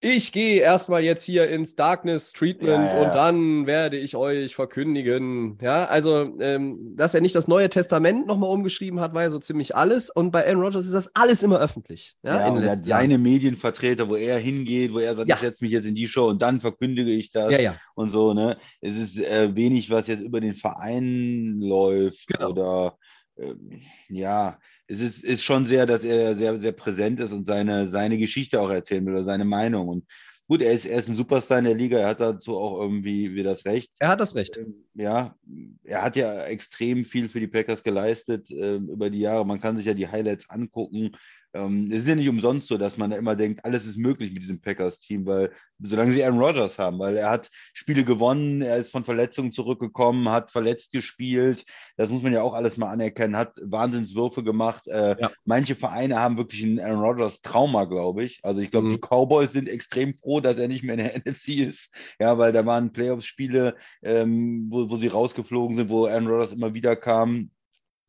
[0.00, 3.06] Ich gehe erstmal jetzt hier ins Darkness Treatment Ja, ja.
[3.06, 5.56] und dann werde ich euch verkündigen.
[5.62, 9.38] Ja, also, ähm, dass er nicht das Neue Testament nochmal umgeschrieben hat, war ja so
[9.38, 10.10] ziemlich alles.
[10.10, 12.16] Und bei Aaron Rodgers ist das alles immer öffentlich.
[12.22, 15.86] Ja, Ja, in seine Medienvertreter, wo er hingeht, wo er sagt, ich setze mich jetzt
[15.86, 17.76] in die Show und dann verkündige ich das Ja, ja.
[17.94, 18.58] und so, ne?
[18.82, 22.50] Es ist äh, wenig, was jetzt über den Verein läuft Genau.
[22.50, 22.98] oder
[23.38, 27.88] ähm, ja, es ist, ist schon sehr, dass er sehr, sehr präsent ist und seine,
[27.88, 29.88] seine Geschichte auch erzählen will oder seine Meinung.
[29.88, 30.04] Und
[30.46, 33.34] gut, er ist, er ist ein Superstar in der Liga, er hat dazu auch irgendwie
[33.34, 33.92] wieder das Recht.
[33.98, 34.56] Er hat das Recht.
[34.56, 35.36] Ähm, Ja,
[35.84, 39.46] er hat ja extrem viel für die Packers geleistet ähm, über die Jahre.
[39.46, 41.12] Man kann sich ja die Highlights angucken.
[41.54, 44.32] Ähm, es ist ja nicht umsonst so, dass man da immer denkt, alles ist möglich
[44.32, 48.76] mit diesem Packers-Team, weil solange sie Aaron Rodgers haben, weil er hat Spiele gewonnen, er
[48.78, 51.64] ist von Verletzungen zurückgekommen, hat verletzt gespielt.
[51.96, 54.86] Das muss man ja auch alles mal anerkennen, hat Wahnsinnswürfe gemacht.
[54.88, 55.30] Äh, Ja.
[55.44, 58.40] Manche Vereine haben wirklich ein Aaron Rodgers-Trauma, glaube ich.
[58.42, 58.92] Also ich glaube, Mhm.
[58.92, 61.90] die Cowboys sind extrem froh, dass er nicht mehr in der NFC ist.
[62.18, 66.74] Ja, weil da waren Playoffs-Spiele, ähm, wo, wo sie rausgeflogen sind, wo Aaron Rodgers immer
[66.74, 67.50] wieder kam,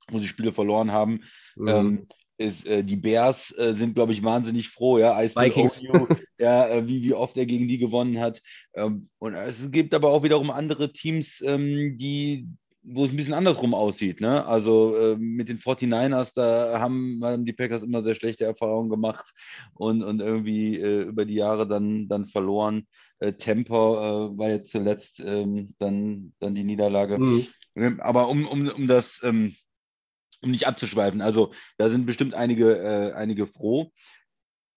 [0.10, 1.22] wo sie Spiele verloren haben.
[1.56, 1.68] Mhm.
[1.68, 5.22] Ähm, ist, äh, die Bears äh, sind, glaube ich, wahnsinnig froh, ja.
[5.22, 5.82] I still Vikings.
[5.82, 8.42] you, ja, äh, wie, wie oft er gegen die gewonnen hat.
[8.74, 12.48] Ähm, und es gibt aber auch wiederum andere Teams, ähm, die,
[12.84, 14.46] wo es ein bisschen andersrum aussieht, ne?
[14.46, 19.34] Also äh, mit den 49ers, da haben, haben die Packers immer sehr schlechte Erfahrungen gemacht
[19.74, 22.86] und, und irgendwie äh, über die Jahre dann, dann verloren.
[23.20, 27.18] Äh, Temper äh, war jetzt zuletzt ähm, dann, dann die Niederlage.
[27.18, 27.48] Mhm.
[27.76, 29.56] Ähm, Aber um, um, um das, ähm,
[30.42, 33.92] um nicht abzuschweifen, also da sind bestimmt einige, äh, einige froh.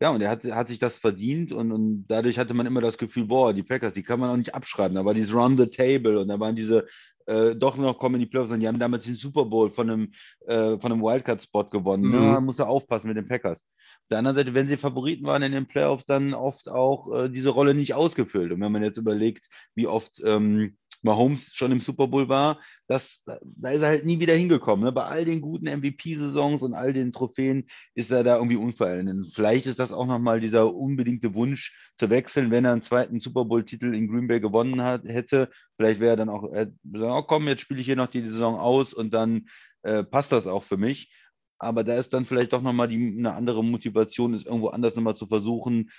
[0.01, 2.99] Ja, und er hat, hat sich das verdient und, und dadurch hatte man immer das
[2.99, 4.95] Gefühl, boah, die Packers, die kann man auch nicht abschreiben.
[4.95, 6.87] Da war dieses Run the Table und da waren diese
[7.29, 9.91] äh, doch noch kommen in die Playoffs und die haben damals den Super Bowl von
[9.91, 10.13] einem,
[10.47, 12.05] äh, von einem Wildcard-Spot gewonnen.
[12.05, 12.15] Mhm.
[12.15, 13.61] Ja, man muss da aufpassen mit den Packers.
[13.61, 17.29] Auf der anderen Seite, wenn sie Favoriten waren in den Playoffs, dann oft auch äh,
[17.29, 18.51] diese Rolle nicht ausgefüllt.
[18.51, 23.23] Und wenn man jetzt überlegt, wie oft ähm, Mahomes schon im Super Bowl war, das,
[23.25, 24.85] da ist er halt nie wieder hingekommen.
[24.85, 24.93] Ne?
[24.93, 29.33] Bei all den guten MVP-Saisons und all den Trophäen ist er da irgendwie unverändert.
[29.33, 33.45] Vielleicht ist das auch nochmal dieser unbedingte Wunsch zu wechseln, wenn er einen zweiten Super
[33.45, 35.51] Bowl-Titel in Green Bay gewonnen hat, hätte.
[35.77, 38.29] Vielleicht wäre er dann auch, äh, sagen, oh komm, jetzt spiele ich hier noch die
[38.29, 39.49] Saison aus und dann
[39.83, 41.13] äh, passt das auch für mich.
[41.59, 45.27] Aber da ist dann vielleicht doch nochmal eine andere Motivation, es irgendwo anders nochmal zu
[45.27, 45.91] versuchen.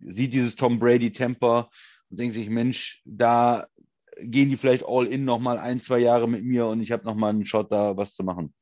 [0.00, 1.70] Sieht dieses Tom Brady-Temper
[2.10, 3.66] und denkt sich, Mensch, da
[4.20, 7.30] gehen die vielleicht all in nochmal ein, zwei Jahre mit mir und ich habe nochmal
[7.30, 8.52] einen Shot da, was zu machen.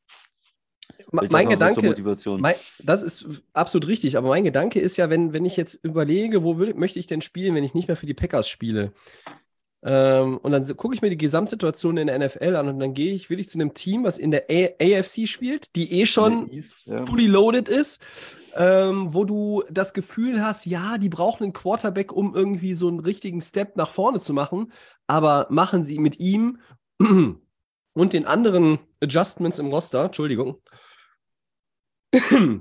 [1.13, 1.95] Ma- Vielleicht Mein Gedanke,
[2.37, 6.43] mein, das ist absolut richtig, aber mein Gedanke ist ja, wenn, wenn ich jetzt überlege,
[6.43, 8.93] wo will, möchte ich denn spielen, wenn ich nicht mehr für die Packers spiele?
[9.89, 13.15] Ähm, und dann gucke ich mir die Gesamtsituation in der NFL an und dann gehe
[13.15, 16.51] ich, will ich zu einem Team, was in der A AFC spielt, die eh schon
[16.87, 17.07] ja.
[17.07, 18.03] fully loaded ist,
[18.57, 22.99] ähm, wo du das Gefühl hast, ja, die brauchen einen Quarterback, um irgendwie so einen
[22.99, 24.73] richtigen Step nach vorne zu machen,
[25.07, 26.59] aber machen sie mit ihm
[26.99, 30.61] und den anderen Adjustments im Roster, Entschuldigung,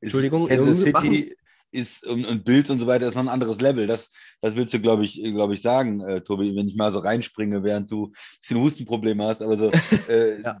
[0.00, 1.36] Entschuldigung, Kansas City
[1.72, 3.86] ist und, und Bild und so weiter ist noch ein anderes Level.
[3.86, 4.08] Das,
[4.40, 7.62] das willst du, glaube ich, glaube ich, sagen, äh, Tobi, wenn ich mal so reinspringe,
[7.64, 9.42] während du ein bisschen Hustenprobleme hast.
[9.42, 9.70] Aber so,
[10.08, 10.58] äh, Ja.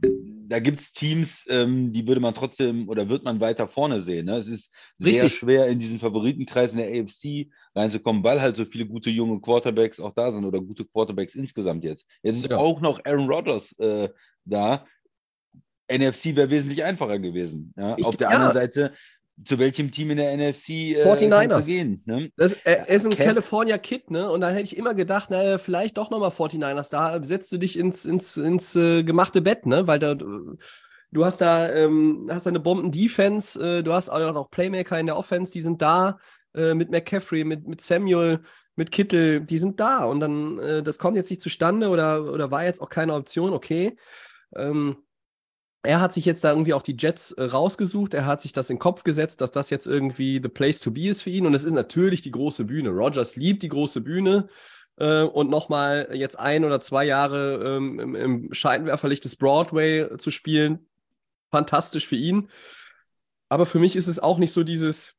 [0.48, 4.26] da gibt es Teams, ähm, die würde man trotzdem oder wird man weiter vorne sehen.
[4.26, 4.36] Ne?
[4.36, 5.38] Es ist sehr Richtig.
[5.40, 10.00] schwer, in diesen Favoritenkreis in der AFC reinzukommen, weil halt so viele gute junge Quarterbacks
[10.00, 12.04] auch da sind oder gute Quarterbacks insgesamt jetzt.
[12.22, 12.56] Jetzt ist Ja.
[12.58, 14.08] auch noch Aaron Rodgers äh,
[14.44, 14.84] da
[15.88, 17.72] NFC wäre wesentlich einfacher gewesen.
[17.76, 17.96] Ja?
[17.96, 18.34] Ich- Auf der ja.
[18.36, 18.92] anderen Seite,
[19.44, 21.48] zu welchem Team in der NFC äh, 49ers.
[21.48, 22.02] kannst du gehen?
[22.06, 22.30] Ne?
[22.36, 23.26] Das, er ist ein Cap.
[23.26, 24.30] California Kid, ne?
[24.30, 26.90] Und da hätte ich immer gedacht, naja, vielleicht doch nochmal 49ers.
[26.90, 29.86] Da setzt du dich ins, ins, ins äh, gemachte Bett, ne?
[29.86, 30.16] Weil da, äh,
[31.12, 35.06] du hast da, ähm, hast da eine Bomben-Defense, äh, du hast auch noch Playmaker in
[35.06, 36.18] der Offense, die sind da,
[36.54, 38.40] äh, mit McCaffrey, mit, mit Samuel,
[38.74, 40.04] mit Kittel, die sind da.
[40.04, 43.52] Und dann, äh, das kommt jetzt nicht zustande oder, oder war jetzt auch keine Option,
[43.52, 43.96] okay.
[44.54, 44.96] Ähm,
[45.86, 48.14] er hat sich jetzt da irgendwie auch die Jets äh, rausgesucht.
[48.14, 50.90] Er hat sich das in den Kopf gesetzt, dass das jetzt irgendwie the place to
[50.90, 51.46] be ist für ihn.
[51.46, 52.90] Und es ist natürlich die große Bühne.
[52.90, 54.48] Rogers liebt die große Bühne.
[54.98, 60.30] Äh, und nochmal jetzt ein oder zwei Jahre ähm, im, im Scheinwerferlicht des Broadway zu
[60.30, 60.86] spielen,
[61.50, 62.48] fantastisch für ihn.
[63.48, 65.14] Aber für mich ist es auch nicht so dieses,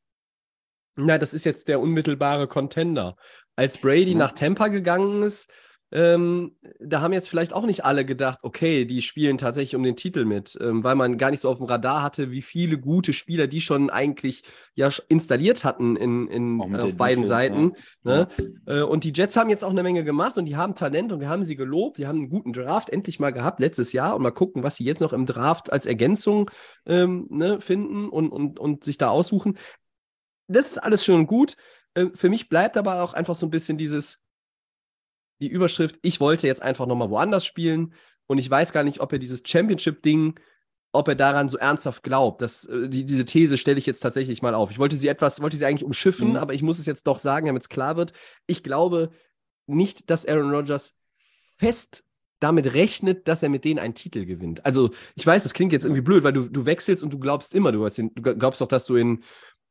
[0.96, 3.16] na, das ist jetzt der unmittelbare Contender.
[3.56, 4.18] Als Brady Ja.
[4.18, 5.50] nach Tampa gegangen ist,
[5.92, 9.96] ähm, da haben jetzt vielleicht auch nicht alle gedacht, okay, die spielen tatsächlich um den
[9.96, 13.14] Titel mit, ähm, weil man gar nicht so auf dem Radar hatte, wie viele gute
[13.14, 14.44] Spieler die schon eigentlich
[14.76, 17.74] ja installiert hatten in, in, mit auf beiden Defense, Seiten.
[18.04, 18.12] ja.
[18.26, 18.28] Ne?
[18.66, 21.22] Äh, Und die Jets haben jetzt auch eine Menge gemacht und die haben Talent und
[21.22, 21.98] wir haben sie gelobt.
[21.98, 24.84] Die haben einen guten Draft endlich mal gehabt letztes Jahr und mal gucken, was sie
[24.84, 26.52] jetzt noch im Draft als Ergänzung
[26.86, 29.58] ähm, ne, finden und, und, und sich da aussuchen.
[30.50, 31.56] Das ist alles schön und gut.
[31.94, 34.20] Äh, Für mich bleibt aber auch einfach so ein bisschen dieses,
[35.40, 37.94] die Überschrift, ich wollte jetzt einfach nochmal woanders spielen
[38.28, 40.40] und ich weiß gar nicht, ob er dieses Championship-Ding,
[40.94, 42.42] ob er daran so ernsthaft glaubt.
[42.42, 44.72] Das, äh, die, diese These stelle ich jetzt tatsächlich mal auf.
[44.72, 46.36] Ich wollte sie etwas, wollte sie eigentlich umschiffen, Mhm.
[46.38, 48.14] aber ich muss es jetzt doch sagen, damit es klar wird.
[48.48, 49.12] Ich glaube
[49.68, 50.98] nicht, dass Aaron Rodgers
[51.58, 52.04] fest
[52.40, 54.64] damit rechnet, dass er mit denen einen Titel gewinnt.
[54.66, 57.56] Also, ich weiß, das klingt jetzt irgendwie blöd, weil du, du wechselst und du glaubst
[57.56, 59.24] immer, du, hast den, du glaubst doch, dass du in,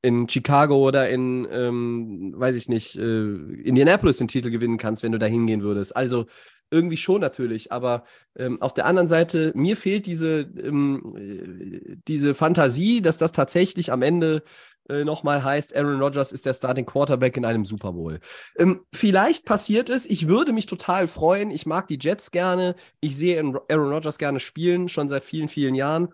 [0.03, 3.33] in Chicago oder in, ähm, weiß ich nicht, äh,
[3.63, 5.97] Indianapolis den Titel gewinnen kannst, wenn du da hingehen würdest.
[5.97, 6.27] Also
[6.71, 8.05] irgendwie schon natürlich, aber
[8.37, 13.93] ähm, auf der anderen Seite, mir fehlt diese, ähm, äh, diese Fantasie, dass das tatsächlich
[13.93, 14.43] am Ende
[14.89, 18.21] äh, nochmal heißt, Aaron Rodgers ist der Starting Quarterback in einem Super Bowl.
[18.57, 23.17] Ähm, vielleicht passiert es, ich würde mich total freuen, ich mag die Jets gerne, ich
[23.17, 26.09] sehe Aaron Rodgers gerne spielen, schon seit vielen, vielen Jahren.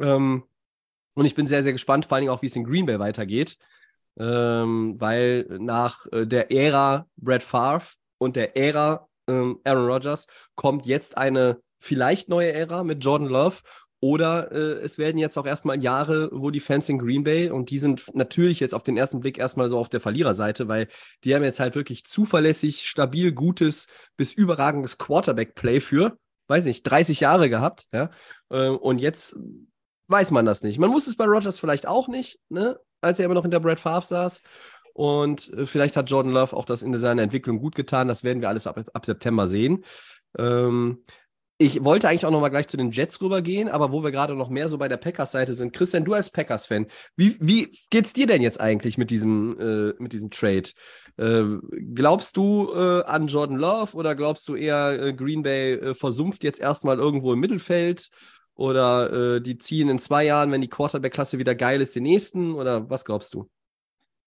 [0.00, 0.44] Ähm,
[1.16, 3.56] und ich bin sehr, sehr gespannt, vor Dingen auch, wie es in Green Bay weitergeht.
[4.18, 10.86] Ähm, weil nach äh, der Ära Brett Favre und der Ära ähm, Aaron Rodgers kommt
[10.86, 13.56] jetzt eine vielleicht neue Ära mit Jordan Love.
[14.00, 17.70] Oder äh, es werden jetzt auch erstmal Jahre, wo die Fans in Green Bay, und
[17.70, 20.88] die sind natürlich jetzt auf den ersten Blick erstmal so auf der Verliererseite, weil
[21.24, 23.86] die haben jetzt halt wirklich zuverlässig, stabil, gutes
[24.18, 27.86] bis überragendes Quarterback-Play für, weiß nicht, 30 Jahre gehabt.
[27.92, 28.10] Ja?
[28.50, 29.36] Äh, und jetzt
[30.08, 30.78] weiß man das nicht.
[30.78, 32.78] Man wusste es bei Rodgers vielleicht auch nicht, ne?
[33.00, 34.42] als er immer noch hinter Brad Favre saß.
[34.94, 38.08] Und äh, vielleicht hat Jordan Love auch das in seiner Entwicklung gut getan.
[38.08, 39.84] Das werden wir alles ab, ab September sehen.
[40.38, 41.02] Ähm,
[41.58, 44.34] ich wollte eigentlich auch noch mal gleich zu den Jets rübergehen, aber wo wir gerade
[44.34, 45.72] noch mehr so bei der Packers-Seite sind.
[45.72, 50.12] Christian, du als Packers-Fan, wie, wie geht's dir denn jetzt eigentlich mit diesem, äh, mit
[50.12, 50.68] diesem Trade?
[51.16, 51.44] Äh,
[51.94, 56.44] glaubst du äh, an Jordan Love oder glaubst du eher, äh, Green Bay äh, versumpft
[56.44, 58.10] jetzt erstmal irgendwo im Mittelfeld?
[58.56, 62.54] Oder äh, die ziehen in zwei Jahren, wenn die Quarterback-Klasse wieder geil ist, den nächsten?
[62.54, 63.48] Oder was glaubst du?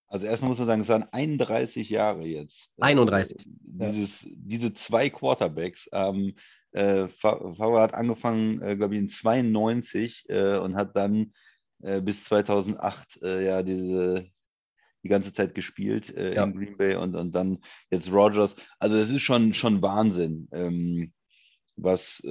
[0.07, 2.69] Also erstmal muss man sagen, es waren 31 Jahre jetzt.
[2.79, 3.45] 31.
[3.79, 5.87] Äh, Dieses, diese zwei Quarterbacks.
[5.91, 6.35] Ähm,
[6.71, 11.33] äh, Fa- Favre hat angefangen, äh, glaube ich, in 92 äh, und hat dann
[11.81, 14.27] äh, bis 2008 äh, ja diese
[15.03, 16.43] die ganze Zeit gespielt Ja.
[16.43, 18.53] in Green Bay und, und dann jetzt Rodgers.
[18.79, 20.49] Also das ist schon, schon Wahnsinn.
[20.51, 21.13] Ähm,
[21.81, 22.29] was, äh,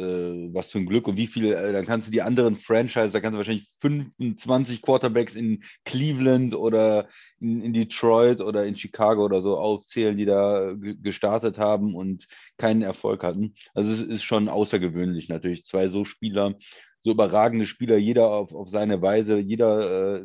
[0.53, 3.21] was für ein Glück und wie viel, äh, dann kannst du die anderen Franchise, da
[3.21, 7.09] kannst du wahrscheinlich 25 Quarterbacks in Cleveland oder
[7.41, 12.27] in, in Detroit oder in Chicago oder so aufzählen, die da ge- gestartet haben und
[12.57, 13.55] keinen Erfolg hatten.
[13.75, 15.65] Also es ist schon außergewöhnlich natürlich.
[15.65, 16.55] Zwei so Spieler,
[17.01, 20.25] so überragende Spieler, jeder auf, auf seine Weise, jeder äh,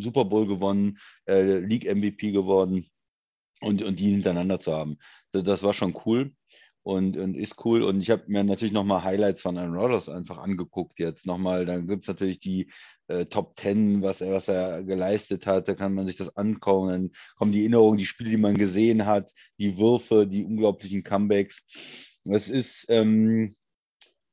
[0.00, 2.86] Super Bowl gewonnen, äh, League MVP geworden
[3.60, 4.98] und, und die hintereinander zu haben.
[5.32, 6.32] Das war schon cool
[6.84, 7.82] und, und ist cool.
[7.82, 11.66] Und ich habe mir natürlich nochmal Highlights von Aaron Rodgers einfach angeguckt jetzt nochmal.
[11.66, 12.70] Dann gibt es natürlich die
[13.08, 15.66] äh, Top 10, was er, was er geleistet hat.
[15.66, 16.88] Da kann man sich das angucken.
[16.88, 21.64] Dann kommen die Erinnerungen, die Spiele, die man gesehen hat, die Würfe, die unglaublichen Comebacks.
[22.24, 23.56] Es ist, ähm,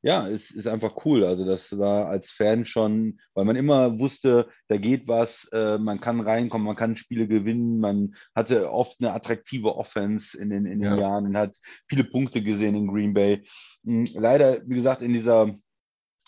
[0.04, 1.24] ja, es ist einfach cool.
[1.24, 6.00] Also das war als Fan schon, weil man immer wusste, da geht was, äh, man
[6.02, 10.82] kann reinkommen, man kann Spiele gewinnen, man hatte oft eine attraktive Offense in den, in
[10.82, 10.98] den Ja.
[10.98, 11.56] Jahren und hat
[11.88, 13.46] viele Punkte gesehen in Green Bay.
[13.84, 15.54] Mm, Leider, wie gesagt, in dieser,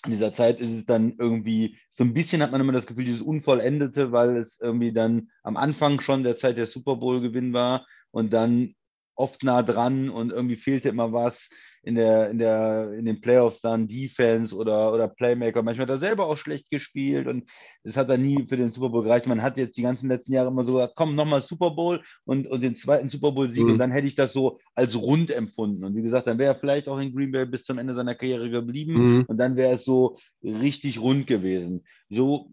[0.05, 3.05] in dieser Zeit ist es dann irgendwie, so ein bisschen hat man immer das Gefühl,
[3.05, 7.85] dieses Unvollendete, weil es irgendwie dann am Anfang schon der Zeit der Super Bowl-Gewinn war
[8.11, 8.75] und dann
[9.15, 11.49] oft nah dran und irgendwie fehlte immer was.
[11.83, 15.61] In der, in der, in den Playoffs dann Defense oder, oder Playmaker.
[15.63, 17.49] Manchmal hat er selber auch schlecht gespielt und
[17.83, 19.27] es hat dann nie für den Super Bowl gereicht.
[19.27, 22.47] Man hat jetzt die ganzen letzten Jahre immer so gesagt, komm, nochmal Super Bowl und,
[22.47, 23.73] und den zweiten Super Bowl-Sieg mhm.
[23.73, 25.83] und dann hätte ich das so als rund empfunden.
[25.83, 28.15] Und wie gesagt, dann wäre er vielleicht auch in Green Bay bis zum Ende seiner
[28.15, 29.25] Karriere geblieben mhm.
[29.27, 31.83] und dann wäre es so richtig rund gewesen.
[32.09, 32.49] So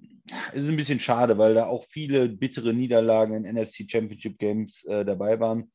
[0.53, 5.05] ist ein bisschen schade, weil da auch viele bittere Niederlagen in NFC Championship Games äh,
[5.05, 5.71] dabei waren.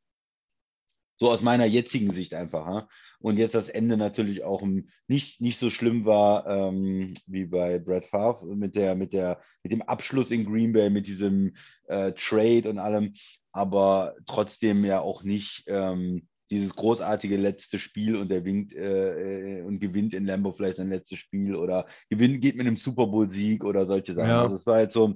[1.18, 2.66] So aus meiner jetzigen Sicht einfach.
[2.66, 2.90] Ha?
[3.26, 4.62] Und jetzt das Ende natürlich auch
[5.08, 9.72] nicht, nicht so schlimm war ähm, wie bei Brad Favre mit, der, mit, der, mit
[9.72, 11.56] dem Abschluss in Green Bay, mit diesem
[11.88, 13.16] äh, Trade und allem,
[13.52, 19.62] aber trotzdem ja auch nicht ähm, dieses großartige letzte Spiel und der winkt äh, äh,
[19.64, 23.64] und gewinnt in Lambo vielleicht sein letztes Spiel oder gewinnt, geht mit einem Super Bowl-Sieg
[23.64, 24.30] oder solche Sachen.
[24.30, 24.44] Ja.
[24.44, 25.16] Also es war jetzt so,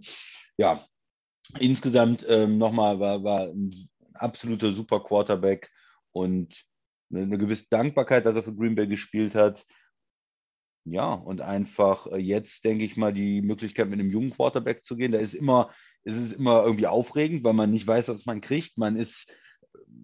[0.57, 0.83] ja,
[1.59, 5.69] insgesamt ähm, nochmal war, war ein absoluter super Quarterback
[6.11, 6.67] und
[7.11, 9.65] eine, eine gewisse Dankbarkeit, dass er für Green Bay gespielt hat.
[10.85, 14.95] Ja, und einfach äh, jetzt, denke ich mal, die Möglichkeit mit einem jungen Quarterback zu
[14.95, 15.71] gehen, da ist immer,
[16.03, 18.77] ist es immer irgendwie aufregend, weil man nicht weiß, was man kriegt.
[18.77, 19.31] Man ist,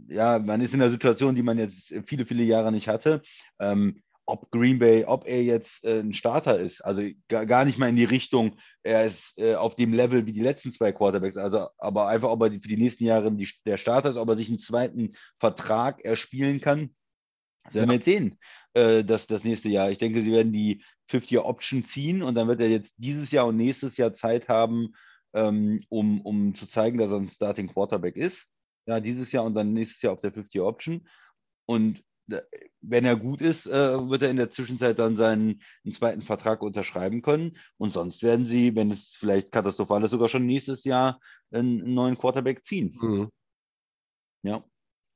[0.07, 3.21] ja, man ist in einer Situation, die man jetzt viele, viele Jahre nicht hatte.
[3.59, 6.81] Ähm, ob Green Bay, ob er jetzt äh, ein Starter ist.
[6.81, 10.41] Also gar, nicht mal in die Richtung, er ist äh, auf dem Level wie die
[10.41, 13.77] letzten zwei Quarterbacks, also aber einfach, ob er die, für die nächsten Jahre die, der
[13.77, 16.95] Starter ist, ob er sich einen zweiten Vertrag erspielen kann.
[17.65, 18.37] Das werden wir jetzt sehen,
[18.73, 19.91] äh, das, das nächste Jahr.
[19.91, 23.57] Ich denke, sie werden die 50-Year-Option ziehen und dann wird er jetzt dieses Jahr und
[23.57, 24.93] nächstes Jahr Zeit haben,
[25.33, 28.47] ähm, um, um zu zeigen, dass er ein Starting Quarterback ist.
[28.87, 31.07] Ja, dieses Jahr und dann nächstes Jahr auf der 50-Year-Option.
[31.67, 35.61] Und wenn er gut ist, äh, wird er in der Zwischenzeit dann seinen
[35.91, 37.57] zweiten Vertrag unterschreiben können.
[37.77, 41.19] Und sonst werden sie, wenn es vielleicht katastrophal ist, sogar schon nächstes Jahr
[41.51, 42.97] einen neuen Quarterback ziehen.
[42.99, 43.29] Mhm.
[44.43, 44.63] Ja,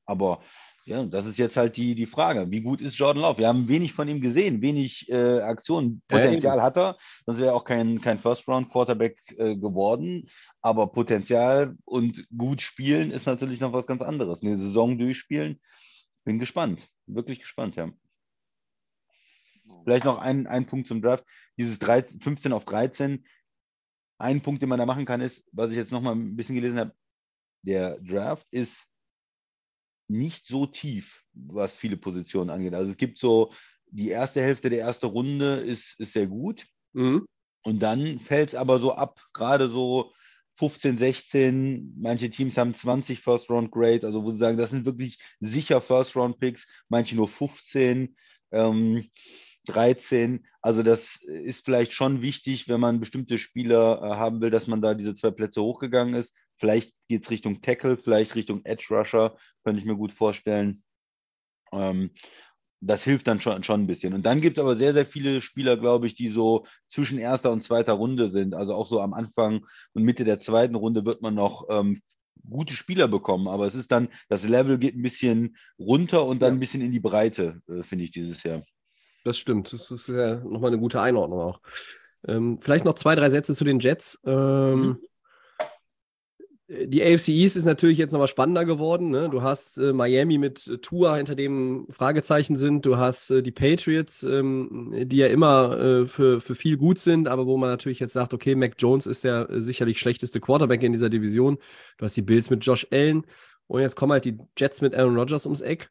[0.06, 0.42] aber
[0.86, 2.50] ja, das ist jetzt halt die, die Frage.
[2.50, 3.38] Wie gut ist Jordan Love?
[3.38, 6.02] Wir haben wenig von ihm gesehen, wenig äh, Aktionen.
[6.08, 10.30] Potenzial ja, hat er, sonst wäre er auch kein, kein First-Round-Quarterback äh, geworden.
[10.62, 14.42] Aber Potenzial und gut spielen ist natürlich noch was ganz anderes.
[14.42, 15.60] Eine Saison durchspielen,
[16.24, 17.92] bin gespannt wirklich gespannt, ja.
[19.84, 21.26] Vielleicht noch ein, ein Punkt zum Draft.
[21.58, 23.26] Dieses 13, 15 auf 13.
[24.18, 26.56] Ein Punkt, den man da machen kann, ist, was ich jetzt noch mal ein bisschen
[26.56, 26.94] gelesen habe,
[27.62, 28.86] der Draft ist
[30.08, 32.74] nicht so tief, was viele Positionen angeht.
[32.74, 33.54] Also es gibt so,
[33.92, 36.68] die erste Hälfte der ersten Runde ist, ist sehr gut.
[36.94, 37.26] Mhm.
[37.64, 40.14] Und dann fällt es aber so ab, gerade so
[40.60, 44.86] 15, 16, manche Teams haben 20 First Round Grades, also wo sie sagen, das sind
[44.86, 48.14] wirklich sicher First Round Picks, manche nur 15,
[48.52, 49.10] ähm,
[49.68, 50.46] 13.
[50.62, 54.82] Also das ist vielleicht schon wichtig, wenn man bestimmte Spieler äh, haben will, dass man
[54.82, 56.34] da diese zwei Plätze hochgegangen ist.
[56.58, 60.84] Vielleicht geht es Richtung Tackle, vielleicht Richtung Edge Rusher, könnte ich mir gut vorstellen.
[61.72, 62.12] Ähm,
[62.82, 64.14] das hilft dann schon, schon ein bisschen.
[64.14, 67.52] Und dann gibt es aber sehr, sehr viele Spieler, glaube ich, die so zwischen erster
[67.52, 68.54] und zweiter Runde sind.
[68.54, 72.02] Also auch so am Anfang und Mitte der zweiten Runde wird man noch ähm,
[72.50, 73.48] gute Spieler bekommen.
[73.48, 76.58] Aber es ist dann, das Level geht ein bisschen runter und dann ja.
[76.58, 78.64] ein bisschen in die Breite, äh, finde ich, dieses Jahr.
[79.26, 79.74] Das stimmt.
[79.74, 81.62] Das ist ja nochmal eine gute Einordnung auch.
[82.28, 84.20] Ähm, vielleicht noch zwei, drei Sätze zu den Jets.
[84.26, 84.98] Ähm, mhm
[86.70, 89.10] die AFC East ist natürlich jetzt nochmal spannender geworden.
[89.10, 89.28] Ne?
[89.30, 92.86] Du hast äh, Miami mit äh, Tua, hinter dem Fragezeichen sind.
[92.86, 97.28] Du hast äh, die Patriots, ähm, die ja immer äh, für, für viel gut sind,
[97.28, 100.84] aber wo man natürlich jetzt sagt, okay, Mac Jones ist der äh, sicherlich schlechteste Quarterback
[100.84, 101.58] in dieser Division.
[101.98, 103.26] Du hast die Bills mit Josh Allen
[103.66, 105.90] und jetzt kommen halt die Jets mit Aaron Rodgers ums Eck.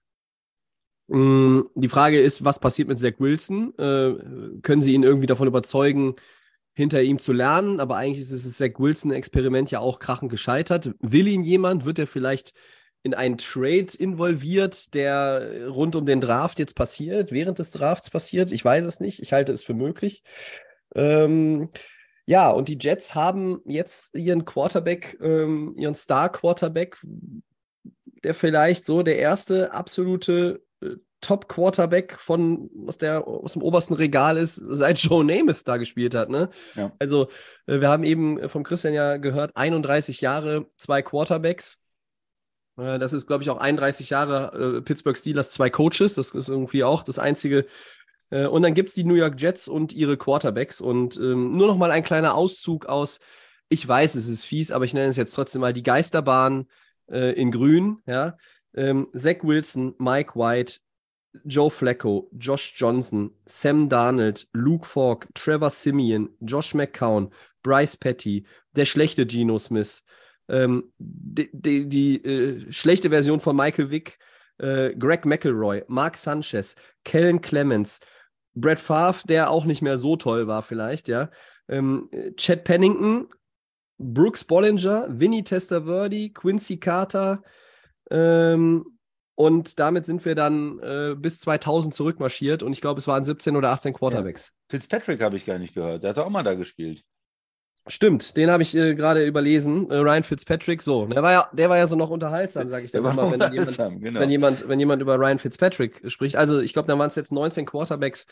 [1.09, 3.77] Mm, die Frage ist, was passiert mit Zach Wilson?
[3.79, 6.14] Äh, können sie ihn irgendwie davon überzeugen,
[6.79, 10.93] hinter ihm zu lernen, aber eigentlich ist das Zach Wilson-Experiment ja auch krachend gescheitert.
[11.01, 11.85] Will ihn jemand?
[11.85, 12.53] Wird er vielleicht
[13.03, 18.53] in einen Trade involviert, der rund um den Draft jetzt passiert, während des Drafts passiert?
[18.53, 19.21] Ich weiß es nicht.
[19.21, 20.23] Ich halte es für möglich.
[20.95, 21.71] Ähm,
[22.27, 26.97] ja, und die Jets haben jetzt ihren Quarterback, ähm, ihren Star-Quarterback,
[28.23, 30.62] der vielleicht so der erste absolute
[31.20, 36.31] Top-Quarterback von aus, der, aus dem obersten Regal ist, seit Joe Namath da gespielt hat.
[36.31, 36.48] Ne?
[36.74, 36.92] Ja.
[36.98, 37.28] Also,
[37.66, 41.81] äh, wir haben eben vom Christian ja gehört, 31 Jahre, zwei Quarterbacks.
[42.76, 46.14] Äh, das ist, glaube ich, auch 31 Jahre äh, Pittsburgh Steelers, zwei Coaches.
[46.14, 47.66] Das ist irgendwie auch das einzige.
[48.31, 50.81] Äh, und dann gibt es die New York Jets und ihre Quarterbacks.
[50.81, 53.20] Und ähm, nur noch mal ein kleiner Auszug aus,
[53.68, 56.68] ich weiß, es ist fies, aber ich nenne es jetzt trotzdem mal die Geisterbahn
[57.11, 57.98] äh, in Grün.
[58.07, 58.37] Ja?
[58.74, 60.78] Ähm, Zach Wilson, Mike White,
[61.44, 67.31] Joe Flacco, Josh Johnson, Sam Darnold, Luke Falk, Trevor Simeon, Josh McCown,
[67.62, 70.05] Bryce Petty, der schlechte Geno Smith,
[70.48, 74.18] ähm, die, die, die äh, schlechte Version von Michael Vick,
[74.59, 76.74] äh, Greg McElroy, Mark Sanchez,
[77.05, 78.01] Kellen Clemens,
[78.55, 81.31] Brad Favre, der auch nicht mehr so toll war vielleicht, ja.
[81.68, 83.29] Ähm, Chad Pennington,
[83.98, 87.42] Brooks Bollinger, Vinny Testaverde, Quincy Carter,
[88.11, 88.98] ähm,
[89.38, 93.55] und damit sind wir dann äh, bis 2000 zurückmarschiert und ich glaube, es waren 17
[93.55, 94.48] oder 18 Quarterbacks.
[94.48, 94.53] Ja.
[94.70, 96.03] Fitzpatrick habe ich gar nicht gehört.
[96.03, 97.05] Der hat auch mal da gespielt.
[97.87, 99.88] Stimmt, den habe ich äh, gerade überlesen.
[99.92, 101.07] Äh, Ryan Fitzpatrick, so.
[101.07, 103.77] Der war ja, der war ja so noch unterhaltsam, sage ich dann immer, wenn jemand,
[104.03, 104.18] genau.
[104.18, 106.35] wenn, jemand, wenn jemand über Ryan Fitzpatrick spricht.
[106.35, 108.27] Also ich glaube, da waren es jetzt 19 Quarterbacks,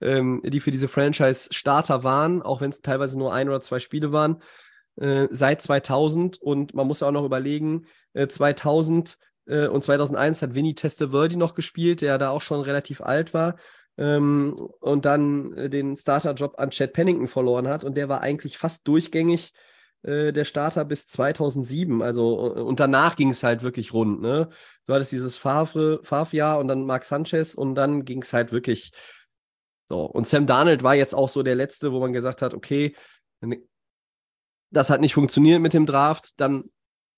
[0.00, 3.80] ähm, die für diese Franchise Starter waren, auch wenn es teilweise nur ein oder zwei
[3.80, 4.42] Spiele waren,
[4.96, 6.40] äh, seit 2000.
[6.40, 7.84] Und man muss auch noch überlegen,
[8.14, 13.32] 2000 äh, und 2001 hat Vinny Testaverde noch gespielt, der da auch schon relativ alt
[13.32, 13.56] war
[13.98, 17.84] ähm, und dann äh, den Starterjob an Chad Pennington verloren hat.
[17.84, 19.52] Und der war eigentlich fast durchgängig
[20.02, 22.00] äh, der Starter bis 2007.
[22.00, 24.22] Also, und danach ging es halt wirklich rund.
[24.22, 24.48] Ne?
[24.86, 28.92] Du hattest dieses Favre-Jahr und dann Mark Sanchez und dann ging es halt wirklich
[29.86, 30.04] so.
[30.04, 32.94] Und Sam Darnold war jetzt auch so der Letzte, wo man gesagt hat, okay,
[34.70, 36.70] das hat nicht funktioniert mit dem Draft, dann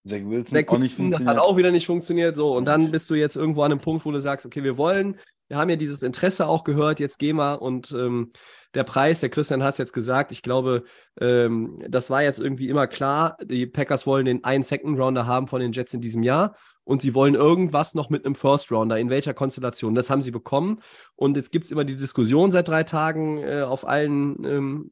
[0.07, 2.37] Zach Wilson, Zach Wilson das hat auch wieder nicht funktioniert.
[2.37, 4.79] So, und dann bist du jetzt irgendwo an einem Punkt, wo du sagst, okay, wir
[4.79, 5.17] wollen,
[5.49, 8.33] wir haben ja dieses Interesse auch gehört, jetzt geh mal und ähm,
[8.75, 10.85] der Preis, der Christian hat es jetzt gesagt, ich glaube,
[11.21, 15.49] ähm, das war jetzt irgendwie immer klar, die Packers wollen den einen Second Rounder haben
[15.49, 18.99] von den Jets in diesem Jahr und sie wollen irgendwas noch mit einem First Rounder,
[18.99, 19.95] in welcher Konstellation.
[19.95, 20.81] Das haben sie bekommen
[21.17, 24.91] und jetzt gibt es immer die Diskussion seit drei Tagen äh, auf allen ähm,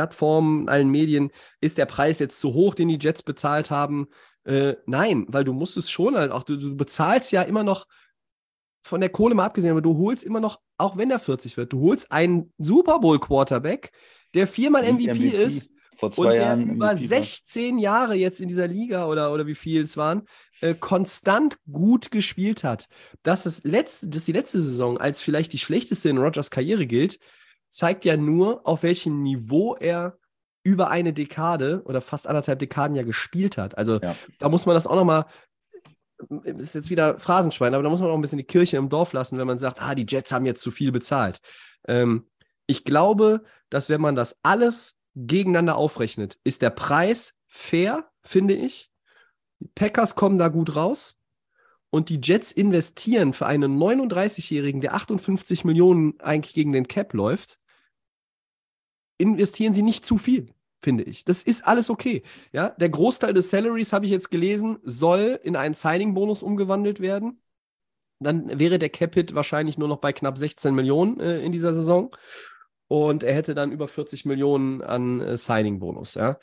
[0.00, 4.08] Plattformen, allen Medien, ist der Preis jetzt zu hoch, den die Jets bezahlt haben?
[4.44, 7.86] Äh, nein, weil du musst es schon halt auch, du, du, bezahlst ja immer noch
[8.82, 11.74] von der Kohle mal abgesehen, aber du holst immer noch, auch wenn er 40 wird,
[11.74, 13.92] du holst einen Super Bowl Quarterback,
[14.32, 18.66] der viermal MVP, MVP, ist und der Jahren über MVP 16 Jahre jetzt in dieser
[18.66, 20.22] Liga oder, oder wie viel es waren,
[20.62, 22.88] äh, konstant gut gespielt hat.
[23.22, 27.18] Dass, es letzte, dass die letzte Saison als vielleicht die schlechteste in Rogers Karriere gilt,
[27.70, 30.18] zeigt ja nur, auf welchem Niveau er
[30.62, 33.78] über eine Dekade oder fast anderthalb Dekaden ja gespielt hat.
[33.78, 34.14] Also ja.
[34.38, 35.26] da muss man das auch nochmal,
[36.44, 39.12] ist jetzt wieder Phrasenschwein, aber da muss man auch ein bisschen die Kirche im Dorf
[39.14, 41.40] lassen, wenn man sagt, ah, die Jets haben jetzt zu viel bezahlt.
[41.88, 42.26] Ähm,
[42.66, 48.90] ich glaube, dass wenn man das alles gegeneinander aufrechnet, ist der Preis fair, finde ich.
[49.60, 51.18] Die Packers kommen da gut raus
[51.90, 57.59] und die Jets investieren für einen 39-Jährigen, der 58 Millionen eigentlich gegen den Cap läuft,
[59.20, 60.48] investieren sie nicht zu viel,
[60.82, 61.24] finde ich.
[61.24, 62.22] Das ist alles okay.
[62.52, 67.40] Ja, der Großteil des Salaries, habe ich jetzt gelesen, soll in einen Signing-Bonus umgewandelt werden.
[68.18, 72.10] Dann wäre der Capit wahrscheinlich nur noch bei knapp 16 Millionen äh, in dieser Saison.
[72.88, 76.14] Und er hätte dann über 40 Millionen an äh, Signing-Bonus.
[76.14, 76.38] Ja.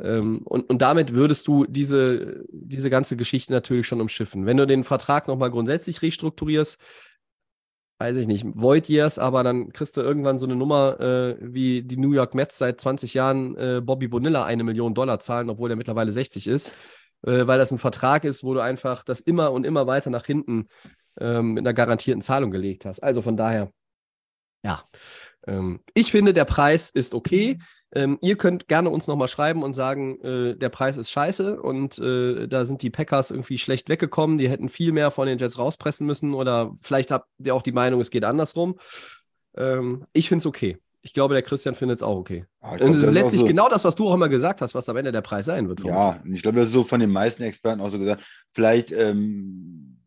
[0.00, 4.44] Ähm, und, und damit würdest du diese, diese ganze Geschichte natürlich schon umschiffen.
[4.44, 6.78] Wenn du den Vertrag nochmal grundsätzlich restrukturierst,
[7.98, 11.82] weiß ich nicht, Void Years, aber dann kriegst du irgendwann so eine Nummer, äh, wie
[11.82, 15.68] die New York Mets seit 20 Jahren äh, Bobby Bonilla eine Million Dollar zahlen, obwohl
[15.68, 16.72] der mittlerweile 60 ist,
[17.22, 20.26] äh, weil das ein Vertrag ist, wo du einfach das immer und immer weiter nach
[20.26, 20.66] hinten
[21.20, 23.00] ähm, mit einer garantierten Zahlung gelegt hast.
[23.02, 23.70] Also von daher,
[24.64, 24.82] ja,
[25.46, 27.58] ähm, ich finde, der Preis ist okay.
[27.94, 31.98] Ähm, ihr könnt gerne uns nochmal schreiben und sagen, äh, der Preis ist scheiße und
[32.00, 34.36] äh, da sind die Packers irgendwie schlecht weggekommen.
[34.36, 37.72] Die hätten viel mehr von den Jets rauspressen müssen oder vielleicht habt ihr auch die
[37.72, 38.78] Meinung, es geht andersrum.
[39.56, 40.78] Ähm, ich finde es okay.
[41.02, 42.46] Ich glaube, der Christian findet es auch okay.
[42.62, 44.88] Ja, und es ist letztlich so, genau das, was du auch immer gesagt hast, was
[44.88, 45.84] am Ende der Preis sein wird.
[45.84, 48.24] Ja, ich glaube, das ist so von den meisten Experten auch so gesagt.
[48.52, 49.98] Vielleicht, ähm,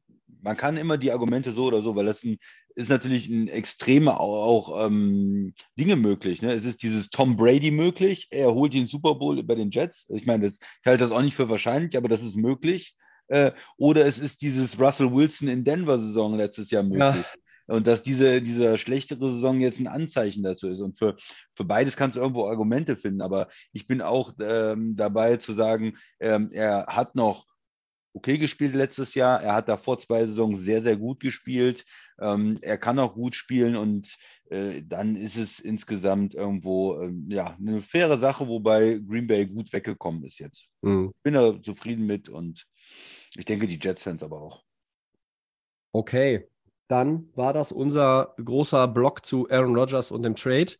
[0.42, 2.38] man kann immer die Argumente so oder so, weil das ein
[2.78, 6.44] ist natürlich ein extreme auch, auch ähm, Dinge möglich.
[6.44, 6.54] Ne?
[6.54, 10.06] Es ist dieses Tom Brady möglich, er holt den Super Bowl über den Jets.
[10.10, 12.96] Ich meine, das, ich halte das auch nicht für wahrscheinlich, aber das ist möglich.
[13.30, 17.26] Äh, oder es ist dieses Russell Wilson in Denver-Saison letztes Jahr möglich.
[17.26, 17.76] Ja.
[17.76, 20.80] Und dass diese, diese schlechtere Saison jetzt ein Anzeichen dazu ist.
[20.80, 21.16] Und für,
[21.56, 23.22] für beides kannst du irgendwo Argumente finden.
[23.22, 27.48] Aber ich bin auch ähm, dabei zu sagen, ähm, er hat noch
[28.18, 29.42] okay gespielt letztes Jahr.
[29.42, 31.86] Er hat davor zwei Saisons sehr, sehr gut gespielt.
[32.20, 34.18] Ähm, er kann auch gut spielen und
[34.50, 39.72] äh, dann ist es insgesamt irgendwo ähm, ja, eine faire Sache, wobei Green Bay gut
[39.72, 40.68] weggekommen ist jetzt.
[40.82, 41.14] Mhm.
[41.24, 42.66] Bin da zufrieden mit und
[43.36, 44.64] ich denke, die Jets-Fans aber auch.
[45.92, 46.48] Okay,
[46.88, 50.72] dann war das unser großer Block zu Aaron Rodgers und dem Trade.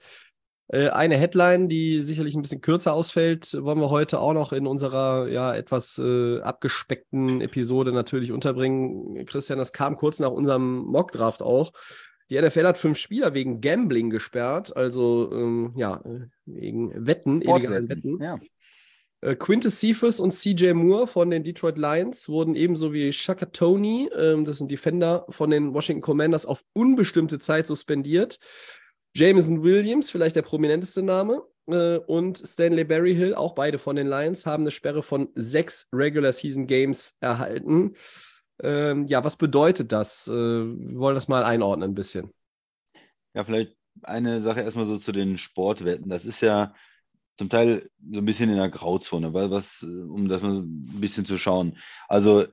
[0.70, 4.68] Äh, eine Headline, die sicherlich ein bisschen kürzer ausfällt, wollen wir heute auch noch in
[4.68, 9.26] unserer ja etwas äh, abgespeckten Episode natürlich unterbringen.
[9.26, 11.72] Christian, das kam kurz nach unserem Mockdraft auch.
[12.30, 16.04] Die NFL hat fünf Spieler wegen Gambling gesperrt, also ähm, ja,
[16.46, 18.22] wegen Wetten, illegalen Wetten.
[18.22, 18.38] Ja.
[19.22, 24.10] Äh, Quintus Cephas und CJ Moore von den Detroit Lions wurden ebenso wie Shaka Tony,
[24.16, 28.40] ähm, das sind Defender von den Washington Commanders, auf unbestimmte Zeit suspendiert.
[29.18, 34.46] Jameson Williams, vielleicht der prominenteste Name, äh, und Stanley Berryhill, auch beide von den Lions,
[34.46, 37.96] haben eine Sperre von sechs Regular Season Games erhalten.
[38.62, 40.28] Ähm, ja, was bedeutet das?
[40.28, 42.32] Äh, wir wollen das mal einordnen ein bisschen.
[43.34, 46.10] Ja, vielleicht eine Sache erstmal so zu den Sportwetten.
[46.10, 46.76] Das ist ja
[47.38, 51.26] zum Teil so ein bisschen in der Grauzone, weil was, um das mal ein bisschen
[51.26, 51.78] zu schauen.
[52.08, 52.46] Also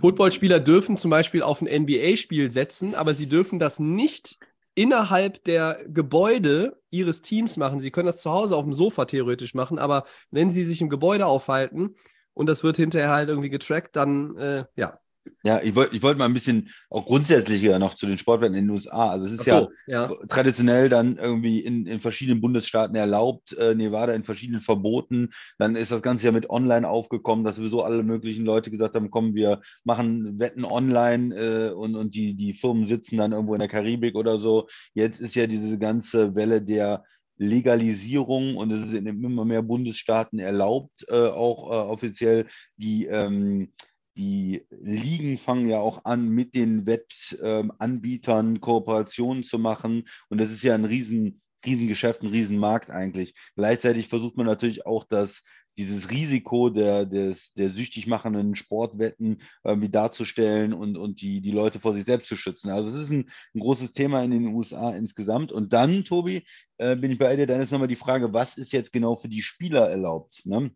[0.00, 4.38] Footballspieler dürfen zum Beispiel auf ein NBA-Spiel setzen, aber sie dürfen das nicht
[4.78, 7.80] innerhalb der Gebäude ihres Teams machen.
[7.80, 10.88] Sie können das zu Hause auf dem Sofa theoretisch machen, aber wenn sie sich im
[10.88, 11.96] Gebäude aufhalten
[12.32, 15.00] und das wird hinterher halt irgendwie getrackt, dann äh, ja,
[15.42, 18.66] ja, ich wollte ich wollt mal ein bisschen auch grundsätzlicher noch zu den Sportwetten in
[18.66, 19.10] den USA.
[19.10, 23.74] Also es ist so, ja, ja, traditionell dann irgendwie in, in verschiedenen Bundesstaaten erlaubt, äh,
[23.74, 25.30] Nevada in verschiedenen verboten.
[25.58, 29.10] Dann ist das Ganze ja mit online aufgekommen, dass sowieso alle möglichen Leute gesagt haben,
[29.10, 33.60] komm, wir machen Wetten online äh, und, und die, die Firmen sitzen dann irgendwo in
[33.60, 34.68] der Karibik oder so.
[34.94, 37.04] Jetzt ist ja diese ganze Welle der
[37.38, 43.72] Legalisierung und es ist in immer mehr Bundesstaaten erlaubt, äh, auch äh, offiziell die ähm,
[44.18, 50.08] die Ligen fangen ja auch an, mit den Wettanbietern Kooperationen zu machen.
[50.28, 53.34] Und das ist ja ein riesen, Riesengeschäft, ein Riesenmarkt eigentlich.
[53.54, 55.42] Gleichzeitig versucht man natürlich auch, dass
[55.78, 61.78] dieses Risiko der, des, der süchtig machenden Sportwetten irgendwie darzustellen und, und die, die Leute
[61.78, 62.70] vor sich selbst zu schützen.
[62.70, 65.52] Also es ist ein, ein großes Thema in den USA insgesamt.
[65.52, 66.44] Und dann, Tobi,
[66.78, 69.28] äh, bin ich bei dir, dann ist nochmal die Frage, was ist jetzt genau für
[69.28, 70.42] die Spieler erlaubt?
[70.44, 70.72] Ne?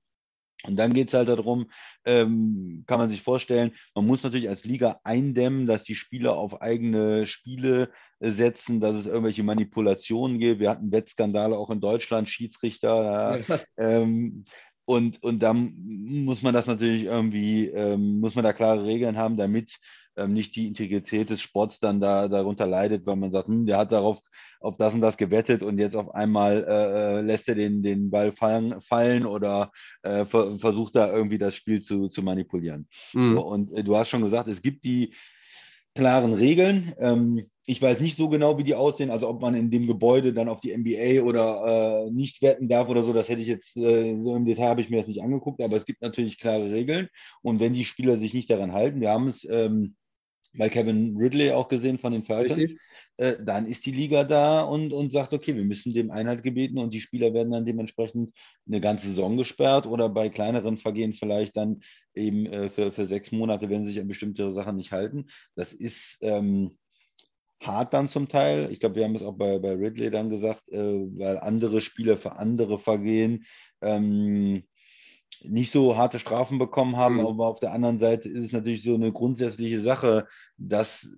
[0.65, 1.71] Und dann geht es halt darum,
[2.05, 6.63] ähm, kann man sich vorstellen, man muss natürlich als Liga eindämmen, dass die Spieler auf
[6.63, 7.91] eigene Spiele
[8.21, 10.61] äh, setzen, dass es irgendwelche Manipulationen gibt.
[10.61, 13.43] Wir hatten Wettskandale auch in Deutschland, Schiedsrichter.
[13.47, 14.45] Ja, ähm,
[14.85, 19.37] und, und dann muss man das natürlich irgendwie, ähm, muss man da klare Regeln haben,
[19.37, 19.79] damit
[20.17, 23.79] ähm, nicht die Integrität des Sports dann da darunter leidet, weil man sagt, hm, der
[23.79, 24.21] hat darauf
[24.61, 28.11] auf das und das gewettet und jetzt auf einmal äh, äh lässt er den, den
[28.11, 32.87] Ball fallen, fallen oder äh, ver versucht da irgendwie das Spiel zu, zu manipulieren.
[33.13, 33.35] Mhm.
[33.35, 35.15] So, und äh, du hast schon gesagt, es gibt die
[35.95, 36.95] klaren Regeln.
[36.99, 40.33] Ähm, ich weiß nicht so genau, wie die aussehen, also ob man in dem Gebäude
[40.33, 43.77] dann auf die NBA oder äh, nicht wetten darf oder so, das hätte ich jetzt
[43.77, 46.73] äh, so im Detail habe ich mir das nicht angeguckt, aber es gibt natürlich klare
[46.73, 47.09] Regeln
[47.43, 49.95] und wenn die Spieler sich nicht daran halten, wir haben es ähm,
[50.55, 52.75] bei Kevin Ridley auch gesehen von den Falcons,
[53.17, 56.79] äh, dann ist die Liga da und, und sagt, okay, wir müssen dem Einhalt gebieten
[56.79, 58.35] und die Spieler werden dann dementsprechend
[58.67, 61.83] eine ganze Saison gesperrt oder bei kleineren Vergehen vielleicht dann
[62.15, 65.27] eben äh, für, für sechs Monate, wenn sie sich an bestimmte Sachen nicht halten.
[65.55, 66.77] Das ist ähm,
[67.61, 68.71] hart dann zum Teil.
[68.71, 72.17] Ich glaube, wir haben es auch bei, bei Ridley dann gesagt, äh, weil andere Spieler
[72.17, 73.45] für andere Vergehen
[73.81, 74.65] ähm,
[75.45, 77.27] nicht so harte Strafen bekommen haben, mhm.
[77.27, 80.27] aber auf der anderen Seite ist es natürlich so eine grundsätzliche Sache,
[80.57, 81.09] dass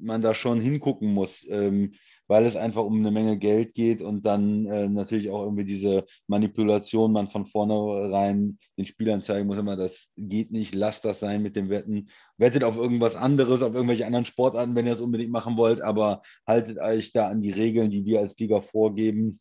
[0.00, 1.92] man da schon hingucken muss, ähm,
[2.26, 6.04] weil es einfach um eine Menge Geld geht und dann äh, natürlich auch irgendwie diese
[6.26, 11.42] Manipulation man von vornherein den Spielern zeigen muss, immer das geht nicht, lasst das sein
[11.42, 15.32] mit dem Wetten, wettet auf irgendwas anderes, auf irgendwelche anderen Sportarten, wenn ihr das unbedingt
[15.32, 19.40] machen wollt, aber haltet euch da an die Regeln, die wir als Liga vorgeben.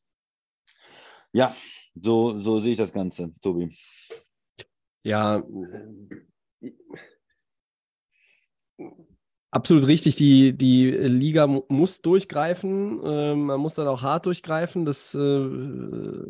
[1.33, 1.55] Ja,
[2.01, 3.75] so, so sehe ich das Ganze, Tobi.
[5.07, 5.41] Ja,
[9.51, 10.17] absolut richtig.
[10.17, 13.01] Die, die Liga muss durchgreifen.
[13.01, 14.83] Äh, man muss dann auch hart durchgreifen.
[14.83, 16.25] Das äh,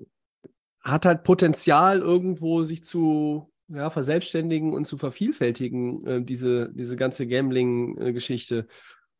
[0.81, 7.25] hat halt Potenzial, irgendwo sich zu ja, verselbstständigen und zu vervielfältigen, äh, diese, diese ganze
[7.25, 8.67] Gambling-Geschichte.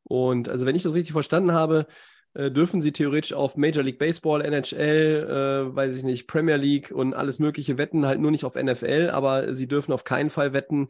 [0.03, 1.87] Und also, wenn ich das richtig verstanden habe,
[2.33, 6.91] äh, dürfen sie theoretisch auf Major League Baseball, NHL, äh, weiß ich nicht, Premier League
[6.91, 10.53] und alles Mögliche wetten, halt nur nicht auf NFL, aber sie dürfen auf keinen Fall
[10.53, 10.87] wetten,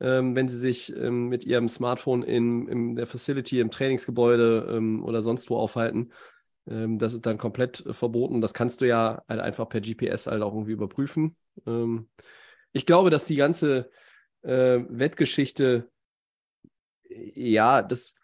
[0.00, 5.04] ähm, wenn sie sich ähm, mit ihrem Smartphone in, in der Facility, im Trainingsgebäude ähm,
[5.04, 6.12] oder sonst wo aufhalten.
[6.66, 8.40] Ähm, das ist dann komplett äh, verboten.
[8.40, 11.36] Das kannst du ja halt einfach per GPS halt auch irgendwie überprüfen.
[11.66, 12.08] Ähm,
[12.72, 13.90] ich glaube, dass die ganze
[14.42, 15.90] äh, Wettgeschichte,
[17.08, 18.14] ja, das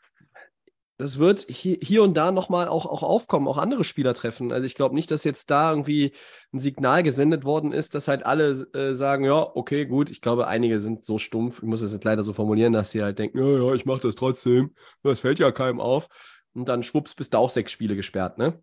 [1.00, 4.52] das wird hier, und da nochmal auch, auch aufkommen, auch andere Spieler treffen.
[4.52, 6.12] Also ich glaube nicht, dass jetzt da irgendwie
[6.52, 10.10] ein Signal gesendet worden ist, dass halt alle äh, sagen, ja, okay, gut.
[10.10, 13.02] Ich glaube, einige sind so stumpf, ich muss es jetzt leider so formulieren, dass sie
[13.02, 14.74] halt denken, ja, ja, ich mache das trotzdem.
[15.02, 16.08] Das fällt ja keinem auf.
[16.52, 18.60] Und dann schwupps, bist du auch sechs Spiele gesperrt, ne?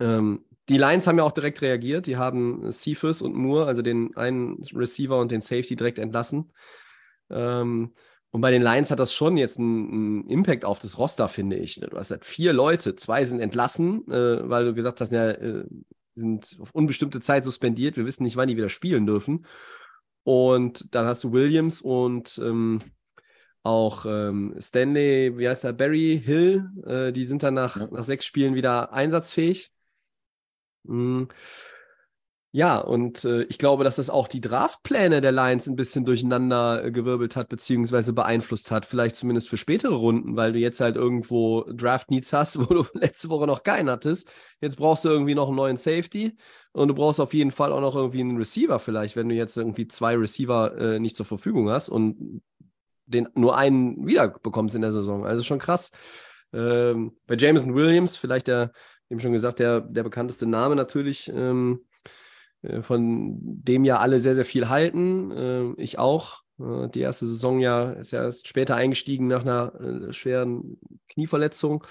[0.00, 2.08] Ähm, die Lions haben ja auch direkt reagiert.
[2.08, 6.52] Die haben Cephas und Moore, also den einen Receiver und den Safety direkt entlassen.
[7.30, 7.92] Ähm,
[8.34, 11.54] und bei den Lions hat das schon jetzt einen, einen Impact auf das Roster, finde
[11.54, 11.78] ich.
[11.78, 15.64] Du hast halt vier Leute, zwei sind entlassen, äh, weil du gesagt hast, ja, äh,
[16.16, 17.96] sind auf unbestimmte Zeit suspendiert.
[17.96, 19.46] Wir wissen nicht, wann die wieder spielen dürfen.
[20.24, 22.80] Und dann hast du Williams und ähm,
[23.62, 27.86] auch ähm, Stanley, wie heißt der, Barry Hill, äh, die sind dann nach, Ja.
[27.86, 29.70] nach sechs Spielen wieder einsatzfähig.
[30.82, 31.26] Mm.
[32.56, 36.84] Ja, und äh, ich glaube, dass das auch die Draftpläne der Lions ein bisschen durcheinander
[36.84, 38.86] äh, gewirbelt hat, beziehungsweise beeinflusst hat.
[38.86, 43.28] Vielleicht zumindest für spätere Runden, weil du jetzt halt irgendwo Draft-Needs hast, wo du letzte
[43.28, 44.30] Woche noch keinen hattest.
[44.60, 46.36] Jetzt brauchst du irgendwie noch einen neuen Safety
[46.70, 49.56] und du brauchst auf jeden Fall auch noch irgendwie einen Receiver vielleicht, wenn du jetzt
[49.56, 52.40] irgendwie zwei Receiver äh, nicht zur Verfügung hast und
[53.06, 55.26] den nur einen wieder bekommst in der Saison.
[55.26, 55.90] Also schon krass.
[56.52, 58.70] Ähm, bei Jameson Williams, vielleicht der,
[59.10, 61.93] eben schon gesagt, der, der bekannteste Name natürlich, ähm, äh,
[62.82, 65.30] von dem ja alle sehr, sehr viel halten.
[65.30, 66.42] Äh, ich auch.
[66.58, 71.84] Äh, die erste Saison ja ist ja erst später eingestiegen nach einer äh, schweren Knieverletzung.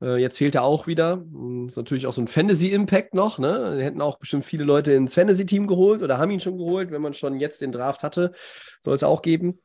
[0.00, 1.24] Äh, jetzt fehlt er auch wieder.
[1.66, 3.38] Ist natürlich auch so ein Fantasy-Impact noch.
[3.38, 3.78] Ne?
[3.80, 7.14] Hätten auch bestimmt viele Leute ins Fantasy-Team geholt oder haben ihn schon geholt, wenn man
[7.14, 8.32] schon jetzt den Draft hatte.
[8.80, 9.60] Soll es auch geben.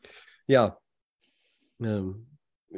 [0.45, 0.77] Ja.
[1.81, 2.26] Ähm,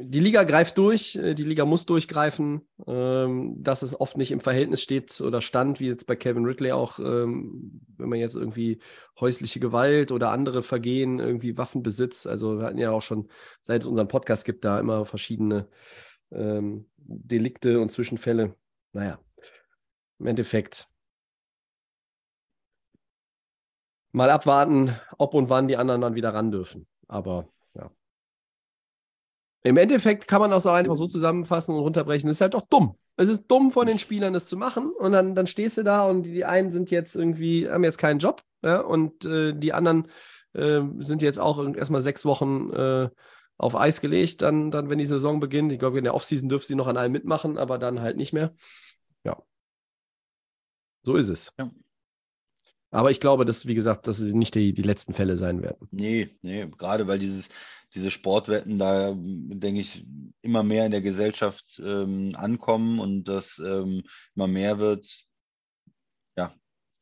[0.01, 4.39] die Liga greift durch, äh, die Liga muss durchgreifen, ähm, dass es oft nicht im
[4.39, 8.79] Verhältnis steht oder stand, wie jetzt bei Kevin Ridley auch, ähm, wenn man jetzt irgendwie
[9.19, 13.29] häusliche Gewalt oder andere Vergehen, irgendwie Waffenbesitz, also wir hatten ja auch schon,
[13.61, 15.67] seit es unseren Podcast gibt, da immer verschiedene
[16.31, 18.55] ähm, Delikte und Zwischenfälle.
[18.93, 19.19] Naja,
[20.19, 20.87] im Endeffekt
[24.11, 26.87] mal abwarten, ob und wann die anderen dann wieder ran dürfen.
[27.07, 27.49] Aber.
[29.64, 32.30] Im Endeffekt kann man auch so einfach so zusammenfassen und runterbrechen.
[32.30, 32.95] Es ist halt doch dumm.
[33.18, 34.91] Es ist dumm von den Spielern, das zu machen.
[34.97, 38.20] Und dann, dann stehst du da und die, einen sind jetzt irgendwie, haben jetzt keinen
[38.20, 40.07] Job, ja, und äh, die anderen
[40.53, 43.10] äh, sind jetzt auch erstmal sechs Wochen äh,
[43.57, 45.74] auf Eis gelegt, dann, dann, wenn die Saison beginnt.
[45.74, 48.32] Ich glaube, in der Offseason dürfen sie noch an allem mitmachen, aber dann halt nicht
[48.32, 48.53] mehr.
[49.26, 49.38] Ja.
[51.03, 51.53] So ist es.
[51.60, 51.70] Ja.
[52.91, 55.88] Aber ich glaube, dass, wie gesagt, dass es nicht die, die letzten Fälle sein werden.
[55.91, 57.45] Nee, nee, gerade weil dieses,
[57.93, 60.05] diese Sportwetten da, denke ich,
[60.41, 64.03] immer mehr in der Gesellschaft ähm, ankommen und das ähm,
[64.35, 65.25] immer mehr wird.
[66.37, 66.53] Ja,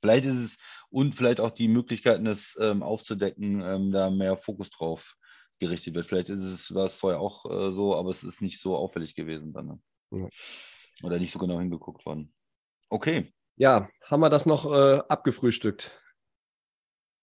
[0.02, 0.58] vielleicht ist es
[0.90, 5.16] und vielleicht auch die Möglichkeiten, das ähm, aufzudecken, ähm, da mehr Fokus drauf
[5.60, 6.06] gerichtet wird.
[6.06, 9.16] Vielleicht ist es, war es vorher auch äh, so, aber es ist nicht so auffällig
[9.16, 9.80] gewesen dann.
[10.12, 10.30] Ne?
[11.04, 12.34] Oder nicht so genau hingeguckt worden.
[12.90, 13.34] Okay.
[13.58, 16.00] Ja, haben wir das noch äh, abgefrühstückt?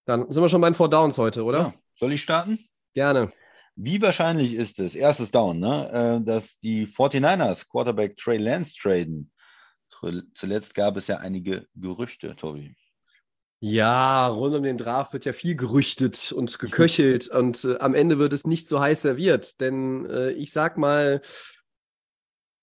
[0.07, 1.59] Dann sind wir schon bei den Four Downs heute, oder?
[1.59, 1.75] Ja.
[1.97, 2.59] Soll ich starten?
[2.93, 3.33] Gerne.
[3.77, 9.31] Wie wahrscheinlich ist es, erstes Down, ne, äh, dass die 49ers Quarterback Trey Lance traden?
[9.91, 12.77] Zu- Zuletzt gab es ja einige Gerüchte, Tobi.
[13.61, 18.19] Ja, rund um den Draft wird ja viel gerüchtet und geköchelt und äh, am Ende
[18.19, 19.61] wird es nicht so heiß serviert.
[19.61, 21.23] Denn äh, ich sag mal,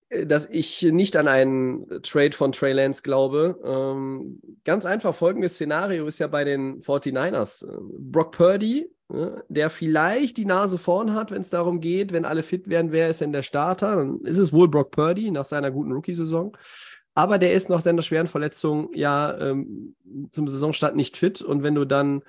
[0.09, 3.59] äh, dass ich nicht an einen Trade von Trey Lance glaube.
[3.65, 7.65] Ähm, ganz einfach folgendes Szenario ist ja bei den 49ers.
[7.67, 8.87] Äh, Brock Purdy,
[9.49, 13.09] der vielleicht die Nase vorn hat, wenn es darum geht, wenn alle fit werden, wer
[13.09, 13.95] ist denn der Starter?
[13.95, 16.55] Dann ist es wohl Brock Purdy nach seiner guten Rookie-Saison.
[17.13, 19.95] Aber der ist nach seiner schweren Verletzung ja ähm,
[20.31, 21.41] zum Saisonstart nicht fit.
[21.41, 22.23] Und wenn du dann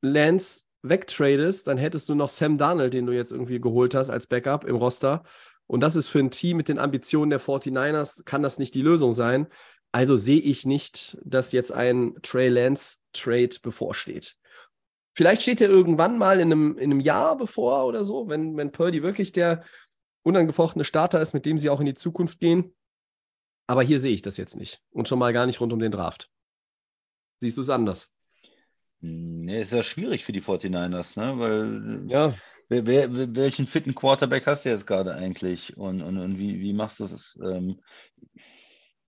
[0.00, 4.26] Lance wegtradest, dann hättest du noch Sam Darnold, den du jetzt irgendwie geholt hast als
[4.26, 5.24] Backup im Roster.
[5.66, 8.82] Und das ist für ein Team mit den Ambitionen der 49ers, kann das nicht die
[8.82, 9.48] Lösung sein.
[9.92, 14.36] Also sehe ich nicht, dass jetzt ein Trey Lance Trade bevorsteht.
[15.14, 18.72] Vielleicht steht er irgendwann mal in einem, in einem Jahr bevor oder so, wenn, wenn
[18.72, 19.64] Purdy wirklich der
[20.22, 22.74] unangefochtene Starter ist, mit dem sie auch in die Zukunft gehen.
[23.66, 24.82] Aber hier sehe ich das jetzt nicht.
[24.90, 26.30] Und schon mal gar nicht rund um den Draft.
[27.40, 28.12] Siehst du es anders?
[29.00, 31.38] Ne, ist ja schwierig für die 49ers, ne?
[31.38, 32.34] Weil Ja,
[32.68, 35.76] wer, wer, welchen fitten Quarterback hast du jetzt gerade eigentlich?
[35.76, 37.38] Und, und, und wie, wie machst du das?
[37.42, 37.80] Ähm,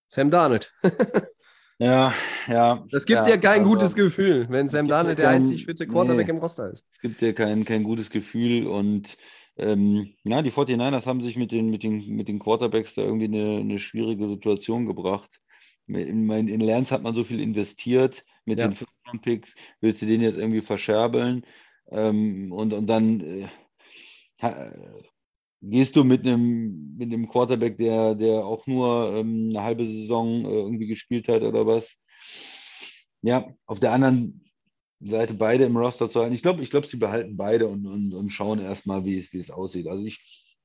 [0.06, 0.72] Sam Darnold.
[1.78, 2.14] ja,
[2.46, 2.84] ja.
[2.90, 6.26] Das gibt ja, dir kein also, gutes Gefühl, wenn Sam Darnold der einzig fitte Quarterback
[6.26, 6.32] nee.
[6.32, 6.86] im Roster ist.
[6.92, 9.16] Es gibt dir kein, kein gutes Gefühl und
[9.58, 13.26] ähm, ja, die 49ers haben sich mit den, mit den, mit den Quarterbacks da irgendwie
[13.26, 15.40] eine, eine schwierige Situation gebracht.
[15.86, 18.68] In, in Lance hat man so viel investiert mit Ja.
[18.68, 21.46] den Fünf-Picks, willst du den jetzt irgendwie verscherbeln?
[21.90, 23.48] Ähm, und, und dann äh,
[25.70, 30.44] gehst du mit einem, mit einem Quarterback, der, der auch nur ähm, eine halbe Saison
[30.44, 31.96] äh, irgendwie gespielt hat oder was.
[33.22, 34.44] Ja, auf der anderen
[35.00, 36.34] Seite beide im Roster zu halten.
[36.34, 39.38] Ich glaube, ich glaube, sie behalten beide und, und, und schauen erstmal, wie es, wie
[39.40, 39.88] es aussieht.
[39.88, 40.56] Also ich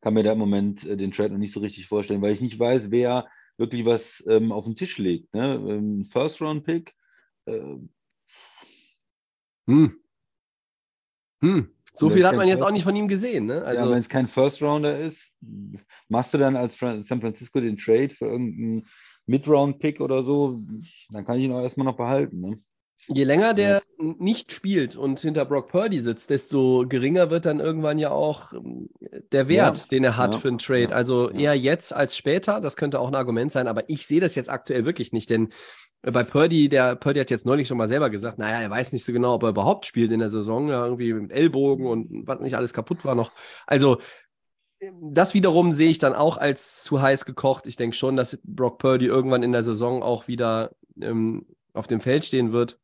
[0.00, 2.40] kann mir da im Moment äh, den Trade noch nicht so richtig vorstellen, weil ich
[2.40, 3.26] nicht weiß, wer
[3.58, 5.32] wirklich was ähm, auf den Tisch legt.
[5.34, 5.54] Ne?
[5.54, 6.94] Ähm, First-Round-Pick,
[7.46, 7.76] äh,
[9.66, 9.86] Hm.
[11.42, 11.70] Hm.
[11.94, 13.46] So viel hat man jetzt auch nicht von ihm gesehen.
[13.46, 13.56] Ne?
[13.56, 15.32] ja, Also, wenn es kein First-Rounder ist,
[16.08, 18.86] machst du dann als San Francisco den Trade für irgendeinen
[19.26, 20.60] Mid-Round-Pick oder so,
[21.10, 22.40] dann kann ich ihn auch erstmal noch behalten.
[22.40, 22.58] Ne?
[23.06, 27.98] Je länger der nicht spielt und hinter Brock Purdy sitzt, desto geringer wird dann irgendwann
[27.98, 28.90] ja auch ähm,
[29.32, 30.82] der Wert, Ja, den er hat ja, für einen Trade.
[30.82, 31.38] ja, also ja.
[31.38, 32.60] eher jetzt als später.
[32.60, 35.48] Das könnte auch ein Argument sein, aber ich sehe das jetzt aktuell wirklich nicht, denn
[36.02, 39.04] bei Purdy, der Purdy hat jetzt neulich schon mal selber gesagt, naja, er weiß nicht
[39.04, 42.40] so genau, ob er überhaupt spielt in der Saison, ja, irgendwie mit Ellbogen und was
[42.40, 43.32] nicht alles kaputt war noch.
[43.66, 43.98] Also
[45.02, 47.66] das wiederum sehe ich dann auch als zu heiß gekocht.
[47.66, 50.70] Ich denke schon, dass Brock Purdy irgendwann in der Saison auch wieder
[51.00, 52.80] ähm, auf dem Feld stehen wird.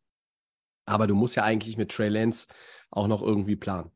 [0.84, 2.48] Aber du musst ja eigentlich mit Trey Lance
[2.90, 3.90] auch noch irgendwie planen.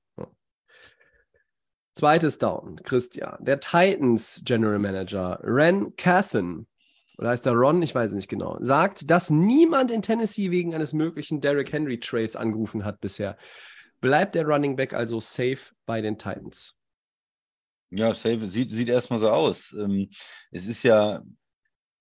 [1.94, 3.44] Zweites Down, Christian.
[3.44, 6.66] Der Titans General Manager Ren Cathan,
[7.20, 7.82] oder heißt der Ron?
[7.82, 12.34] Ich weiß nicht genau, sagt, dass niemand in Tennessee wegen eines möglichen Derrick Henry Trades
[12.34, 13.36] angerufen hat bisher.
[14.00, 16.74] Bleibt der Running Back also safe bei den Titans?
[17.90, 18.46] Ja, safe.
[18.46, 19.74] Sieht, sieht erstmal so aus.
[19.78, 20.08] Ähm,
[20.50, 21.36] es ist ja ein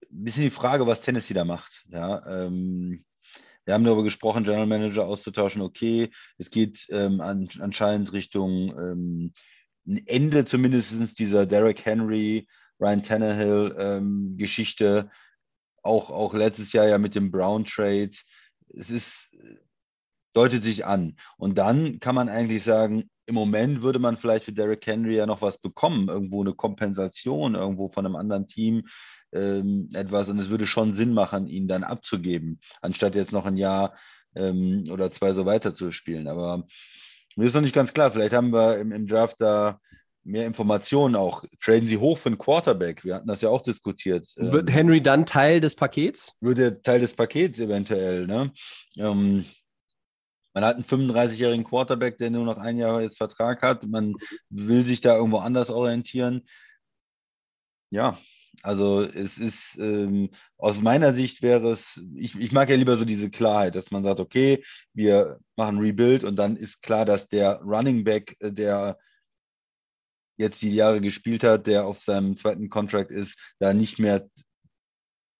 [0.09, 1.83] bisschen die Frage, was Tennessee da macht.
[1.89, 3.03] Ja, ähm,
[3.65, 5.61] wir haben darüber gesprochen, General Manager auszutauschen.
[5.61, 9.33] Okay, es geht ähm, an, anscheinend Richtung
[9.85, 12.47] ein Ende zumindest dieser Derrick Henry,
[12.79, 15.09] Ryan Tannehill ähm, Geschichte.
[15.81, 18.11] Auch, auch letztes Jahr ja mit dem Brown Trade.
[18.73, 19.29] Es ist,
[20.33, 21.15] deutet sich an.
[21.37, 25.25] Und dann kann man eigentlich sagen, im Moment würde man vielleicht für Derrick Henry ja
[25.25, 28.87] noch was bekommen, irgendwo eine Kompensation, irgendwo von einem anderen Team
[29.33, 30.29] ähm, etwas.
[30.29, 33.95] Und es würde schon Sinn machen, ihn dann abzugeben, anstatt jetzt noch ein Jahr
[34.35, 36.27] ähm, oder zwei so weiterzuspielen.
[36.27, 36.65] Aber
[37.35, 38.11] mir ist noch nicht ganz klar.
[38.11, 39.79] Vielleicht haben wir im, im Draft da
[40.29, 41.43] mehr Informationen auch.
[41.61, 43.03] Traden Sie hoch für einen Quarterback.
[43.03, 44.27] Wir hatten das ja auch diskutiert.
[44.35, 46.35] Wird Ähm, Henry dann Teil des Pakets?
[46.39, 48.27] würde Teil des Pakets eventuell.
[48.27, 48.51] Ne?
[48.97, 49.45] Ähm,
[50.53, 53.85] man hat einen 35-jährigen Quarterback, der nur noch ein Jahr jetzt Vertrag hat.
[53.85, 54.15] Man
[54.49, 56.47] will sich da irgendwo anders orientieren.
[57.91, 58.17] Ja,
[58.61, 63.05] also es ist ähm, aus meiner Sicht wäre es, ich, ich mag ja lieber so
[63.05, 64.63] diese Klarheit, dass man sagt, okay,
[64.93, 68.97] wir machen Rebuild und dann ist klar, dass der Running Back, äh, der
[70.39, 74.27] jetzt die Jahre gespielt hat, der auf seinem zweiten Contract ist, da nicht mehr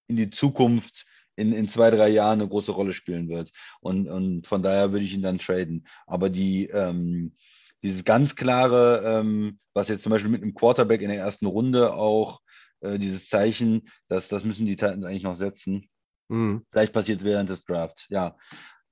[0.08, 3.52] in die Zukunft in, in zwei, drei Jahren eine große Rolle spielen wird.
[3.80, 5.88] Und, und von daher würde ich ihn dann traden.
[6.06, 7.36] Aber die, ähm,
[7.82, 11.94] dieses ganz klare, ähm, was jetzt zum Beispiel mit einem Quarterback in der ersten Runde
[11.94, 12.42] auch,
[12.82, 15.88] äh, dieses Zeichen, das, das müssen die Titans eigentlich noch setzen.
[16.28, 16.66] Mhm.
[16.72, 18.06] Vielleicht passiert es während des Drafts.
[18.10, 18.36] Ja.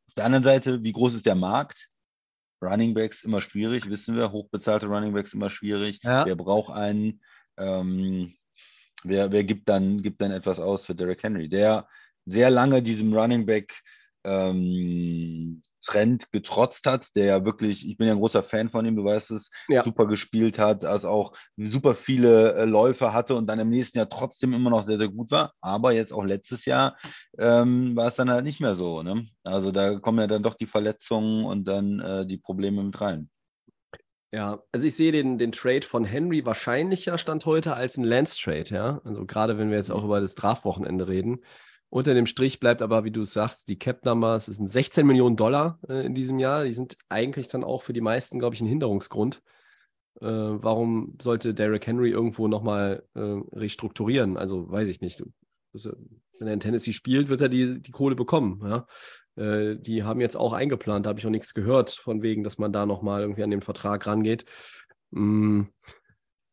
[0.08, 1.90] Auf der anderen Seite, wie groß ist der Markt?
[2.62, 4.32] Running Backs immer schwierig, wissen wir.
[4.32, 6.00] Hochbezahlte Running Backs immer schwierig.
[6.04, 6.26] Ja.
[6.26, 7.22] Wer braucht einen?
[7.58, 8.34] Ähm,
[9.04, 11.88] wer, wer gibt dann, gibt dann etwas aus für Derrick Henry, der
[12.26, 13.74] sehr lange diesem Running Back
[14.24, 18.96] ähm, Trend getrotzt hat, der ja wirklich, ich bin ja ein großer Fan von ihm,
[18.96, 19.84] du weißt es, Ja.
[19.84, 24.10] super gespielt hat, also auch super viele äh, Läufe hatte und dann im nächsten Jahr
[24.10, 25.54] trotzdem immer noch sehr, sehr gut war.
[25.62, 26.98] Aber jetzt auch letztes Jahr
[27.40, 29.02] ähm, war es dann halt nicht mehr so.
[29.02, 29.28] Ne?
[29.44, 33.30] Also da kommen ja dann doch die Verletzungen und dann äh, die Probleme mit rein.
[34.34, 38.70] Ja, also ich sehe den, den Trade von Henry wahrscheinlicher Stand heute als ein Lance-Trade,
[38.72, 39.02] ja.
[39.06, 41.40] Also gerade wenn wir jetzt auch über das Draftwochenende reden.
[41.90, 45.80] Unter dem Strich bleibt aber, wie du sagst, die Cap-Number, es sind 16 Millionen Dollar
[45.88, 46.66] äh, in diesem Jahr.
[46.66, 49.42] Die sind eigentlich dann auch für die meisten, glaube ich, ein Hinderungsgrund.
[50.20, 53.20] Äh, warum sollte Derrick Henry irgendwo nochmal äh,
[53.54, 54.38] restrukturieren?
[54.38, 55.22] Also weiß ich nicht.
[55.22, 55.92] Äh,
[56.40, 58.62] wenn er in Tennessee spielt, wird er die, die Kohle bekommen.
[58.64, 58.88] Ja?
[59.38, 62.58] Äh, die haben jetzt auch eingeplant, da habe ich auch nichts gehört, von wegen, dass
[62.58, 64.46] man da nochmal irgendwie an den Vertrag rangeht.
[65.12, 65.64] Mm.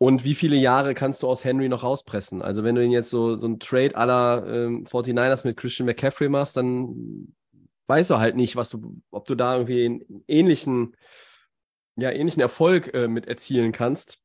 [0.04, 2.42] Und wie viele Jahre kannst du aus Henry noch rauspressen?
[2.42, 6.28] Also, wenn du ihn jetzt so, so ein Trade aller ähm, 49ers mit Christian McCaffrey
[6.28, 7.34] machst, dann
[7.86, 10.94] weißt du halt nicht, was du, ob du da irgendwie einen ähnlichen,
[11.96, 14.22] ja, ähnlichen Erfolg äh, mit erzielen kannst.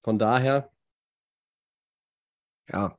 [0.00, 0.72] Von daher,
[2.68, 2.98] ja,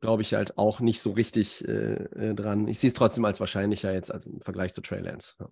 [0.00, 2.68] glaube ich halt auch nicht so richtig äh, äh, dran.
[2.68, 5.34] Ich sehe es trotzdem als wahrscheinlicher jetzt als im Vergleich zu Trey Lance.
[5.40, 5.48] Ja.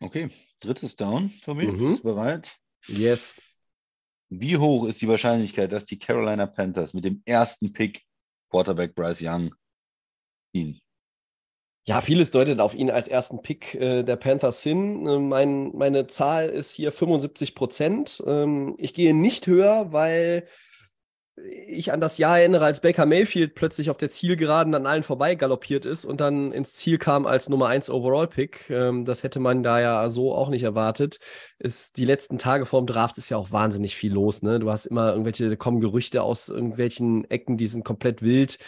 [0.00, 0.28] Okay,
[0.60, 1.88] drittes Down, Tobi, Mhm.
[1.88, 2.58] bist du bereit?
[2.88, 3.34] Yes.
[4.30, 8.04] Wie hoch ist die Wahrscheinlichkeit, dass die Carolina Panthers mit dem ersten Pick
[8.50, 9.54] Quarterback Bryce Young
[10.52, 10.80] ziehen?
[11.84, 15.06] Ja, vieles deutet auf ihn als ersten Pick äh, der Panthers hin.
[15.06, 18.22] Äh, mein, meine Zahl ist hier 75 Prozent.
[18.26, 20.46] Ähm, ich gehe nicht höher, weil
[21.66, 25.34] ich an das Jahr erinnere, als Baker Mayfield plötzlich auf der Zielgeraden an allen vorbei
[25.34, 28.70] galoppiert ist und dann ins Ziel kam als Nummer 1 Overall-Pick.
[28.70, 31.18] Ähm, das hätte man da ja so auch nicht erwartet.
[31.58, 34.42] Ist, die letzten Tage vorm Draft ist ja auch wahnsinnig viel los.
[34.42, 34.58] Ne?
[34.58, 38.58] Du hast immer irgendwelche, kommen Gerüchte aus irgendwelchen Ecken, die sind komplett wild.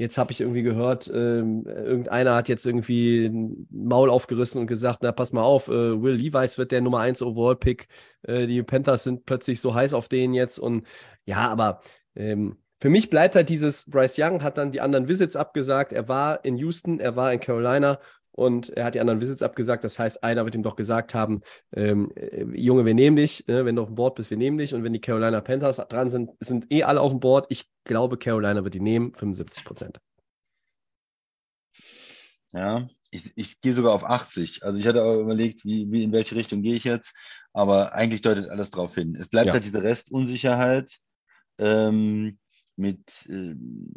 [0.00, 5.00] Jetzt habe ich irgendwie gehört, ähm, irgendeiner hat jetzt irgendwie ein Maul aufgerissen und gesagt,
[5.02, 7.86] na pass mal auf, äh, Will Levis wird der Nummer 1 Overall-Pick.
[8.22, 10.86] Äh, die Panthers sind plötzlich so heiß auf den jetzt und
[11.26, 11.82] ja, aber
[12.16, 15.92] ähm, für mich bleibt halt dieses, Bryce Young hat dann die anderen Visits abgesagt.
[15.92, 17.98] Er war in Houston, er war in Carolina
[18.32, 19.84] und er hat die anderen Visits abgesagt.
[19.84, 21.42] Das heißt, einer wird ihm doch gesagt haben,
[21.74, 24.56] ähm, äh, Junge, wir nehmen dich, äh, wenn du auf dem Board bist, wir nehmen
[24.56, 24.72] dich.
[24.72, 27.46] Und wenn die Carolina Panthers dran sind, sind eh alle auf dem Board.
[27.50, 29.98] Ich glaube, Carolina wird die nehmen, 75 Prozent.
[32.52, 34.62] Ja, ich, ich gehe sogar auf 80.
[34.64, 37.12] Also ich hatte auch überlegt, wie, wie in welche Richtung gehe ich jetzt,
[37.52, 39.16] aber eigentlich deutet alles darauf hin.
[39.16, 39.52] Es bleibt Ja.
[39.52, 40.98] halt diese Restunsicherheit
[41.60, 42.38] ähm,
[42.76, 43.92] mit, ähm,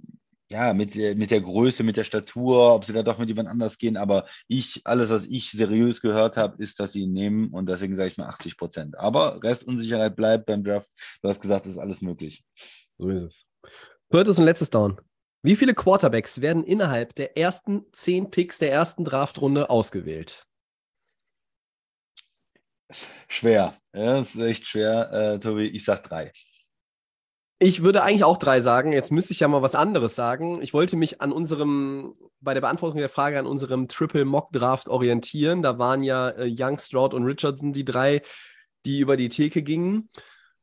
[0.51, 3.49] ja, mit, der- mit der Größe, mit der Statur, ob sie da doch mit jemand
[3.49, 3.97] anders gehen.
[3.97, 7.95] Aber ich, alles, was ich seriös gehört habe, ist, dass sie ihn nehmen und deswegen
[7.95, 8.99] sage ich mal 80 Prozent.
[8.99, 10.91] Aber Restunsicherheit bleibt beim Draft.
[11.21, 12.43] Du hast gesagt, es ist alles möglich.
[12.99, 13.45] So ist es.
[14.11, 14.99] Viertes und letztes Down.
[15.41, 20.45] Wie viele Quarterbacks werden innerhalb der ersten zehn Picks der ersten Draftrunde ausgewählt?
[23.27, 23.75] Schwer.
[23.95, 25.67] Ja, es ist echt schwer, äh, Tobi.
[25.67, 26.31] Ich sag drei.
[27.63, 28.91] Ich würde eigentlich auch drei sagen.
[28.91, 30.61] Jetzt müsste ich ja mal was anderes sagen.
[30.61, 34.89] Ich wollte mich an unserem, bei der Beantwortung der Frage an unserem Triple Mock Draft
[34.89, 35.61] orientieren.
[35.61, 38.21] Da waren ja äh, Young, Stroud und Richardson die drei,
[38.85, 40.09] die über die Theke gingen.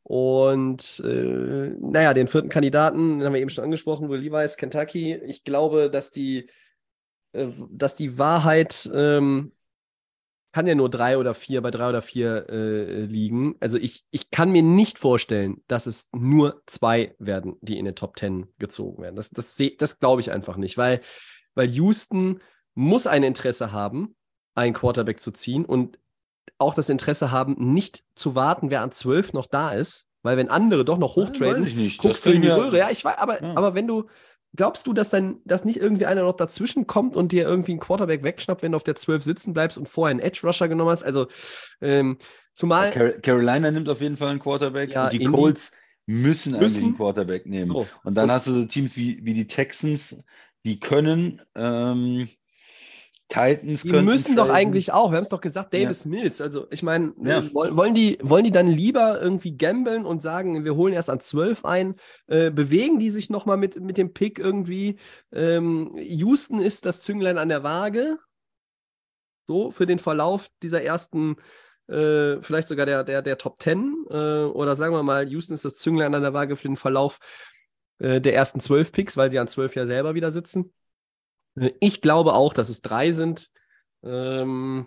[0.03, 5.14] Und äh, naja, den vierten Kandidaten, den haben wir eben schon angesprochen, Will Levi's, Kentucky.
[5.24, 6.51] Ich glaube, dass die,
[7.32, 9.53] äh, dass die Wahrheit ähm,
[10.53, 13.55] kann ja nur drei oder vier, bei drei oder vier äh, liegen.
[13.61, 17.94] Also ich, ich kann mir nicht vorstellen, dass es nur zwei werden, die in den
[17.94, 19.16] Top Ten gezogen werden.
[19.16, 21.01] Das, das, das glaube ich einfach nicht, weil,
[21.55, 22.40] weil Houston
[22.74, 24.16] muss ein Interesse haben,
[24.55, 25.98] einen Quarterback zu ziehen und
[26.59, 30.48] auch das Interesse haben, nicht zu warten, wer an zwölf noch da ist, weil wenn
[30.48, 31.64] andere doch noch hochtraden,
[31.98, 32.76] guckst du in die Röhre.
[32.76, 33.57] Ja, ich weiß, aber, Ja.
[33.57, 34.07] aber wenn du,
[34.57, 37.80] glaubst du, dass dann, dass nicht irgendwie einer noch dazwischen kommt und dir irgendwie einen
[37.80, 40.90] Quarterback wegschnappt, wenn du auf der 12 sitzen bleibst und vorher einen Edge Rusher genommen
[40.90, 41.03] hast?
[41.05, 41.26] Also,
[41.80, 42.18] ähm,
[42.55, 45.70] zumal, Car Carolina nimmt auf jeden Fall einen Quarterback Ja, und die Colts
[46.07, 46.84] müssen, eigentlich Müssen.
[46.86, 47.72] einen Quarterback nehmen.
[47.72, 47.86] So.
[48.05, 50.16] Und dann Und- hast du so Teams wie, wie die Texans,
[50.64, 52.28] die können, ähm,
[53.31, 56.41] Titans die müssen doch eigentlich auch, wir haben es doch gesagt, Davis Mills.
[56.41, 57.43] Also, ich meine, Ja.
[57.55, 61.64] wollen, die, wollen die dann lieber irgendwie gamblen und sagen, wir holen erst an 12
[61.64, 61.95] ein,
[62.26, 64.97] äh, bewegen die sich nochmal mit, mit dem Pick irgendwie?
[65.33, 68.18] Ähm, Houston ist das Zünglein an der Waage.
[69.47, 71.37] So, für den Verlauf dieser ersten,
[71.89, 74.07] äh, vielleicht sogar der, der, der Top 10.
[74.11, 77.20] Äh, oder sagen wir mal, Houston ist das Zünglein an der Waage für den Verlauf
[78.01, 80.72] äh, der ersten 12 Picks, weil sie an 12 ja selber wieder sitzen.
[81.81, 83.51] Ich glaube auch, dass es drei sind.
[84.03, 84.87] Ähm,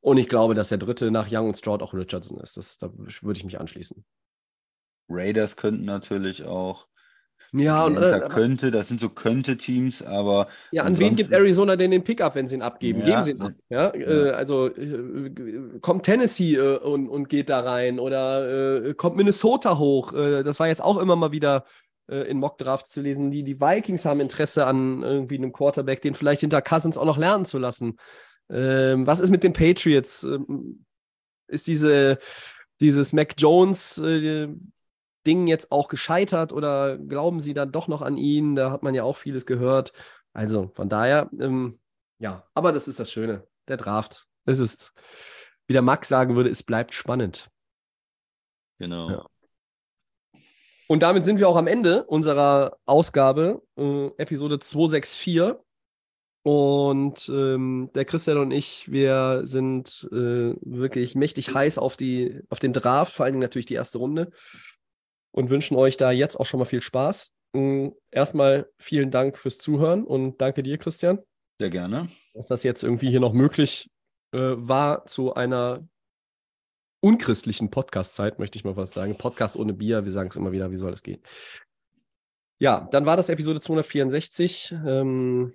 [0.00, 2.56] und ich glaube, dass der dritte nach Young und Stroud auch Richardson ist.
[2.56, 4.04] Das, da würde ich mich anschließen.
[5.08, 6.86] Raiders könnten natürlich auch.
[7.54, 11.90] Ja, und äh, könnte, das sind so Könnte-Teams, aber ja, an wen gibt Arizona denn
[11.90, 13.00] den Pick ab, wenn sie ihn abgeben?
[13.00, 13.52] Ja, Geben sie ihn ab.
[13.68, 15.30] Ja, Äh, also äh,
[15.82, 20.14] kommt Tennessee äh, und, und geht da rein oder äh, kommt Minnesota hoch?
[20.14, 21.66] Äh, das war jetzt auch immer mal wieder
[22.08, 23.30] äh, in Mockdrafts zu lesen.
[23.30, 27.18] Die, die Vikings haben Interesse an irgendwie einem Quarterback, den vielleicht hinter Cousins auch noch
[27.18, 27.98] lernen zu lassen.
[28.50, 30.24] Ähm, was ist mit den Patriots?
[30.24, 30.84] Ähm,
[31.48, 32.18] ist diese,
[32.80, 34.48] dieses Mac Jones äh,
[35.26, 38.56] Ding jetzt auch gescheitert oder glauben Sie dann doch noch an ihn?
[38.56, 39.92] Da hat man ja auch vieles gehört.
[40.32, 41.78] Also von daher, ähm,
[42.18, 44.26] ja, aber das ist das Schöne, der Draft.
[44.44, 44.92] Es ist,
[45.66, 47.50] wie der Max sagen würde, es bleibt spannend.
[48.78, 49.10] genau.
[49.10, 49.26] Ja.
[50.88, 55.54] Und damit sind wir auch am Ende unserer Ausgabe, äh, Episode 264.
[56.44, 62.58] Und ähm, der Christian und ich, wir sind äh, wirklich mächtig heiß auf, die, auf
[62.58, 64.32] den Draft, vor allen Dingen natürlich die erste Runde.
[65.30, 67.32] Und wünschen euch da jetzt auch schon mal viel Spaß.
[67.54, 71.20] Ähm, erstmal vielen Dank fürs Zuhören und danke dir, Christian,
[71.60, 72.08] Sehr gerne.
[72.34, 73.90] dass das jetzt irgendwie hier noch möglich
[74.32, 75.86] äh, war zu einer
[77.02, 79.18] unchristlichen Podcast-Zeit, möchte ich mal was sagen.
[79.18, 81.20] Podcast ohne Bier, wir sagen es immer wieder, wie soll das gehen?
[82.58, 84.74] Ja, dann war das Episode 264.
[84.86, 85.52] Ähm,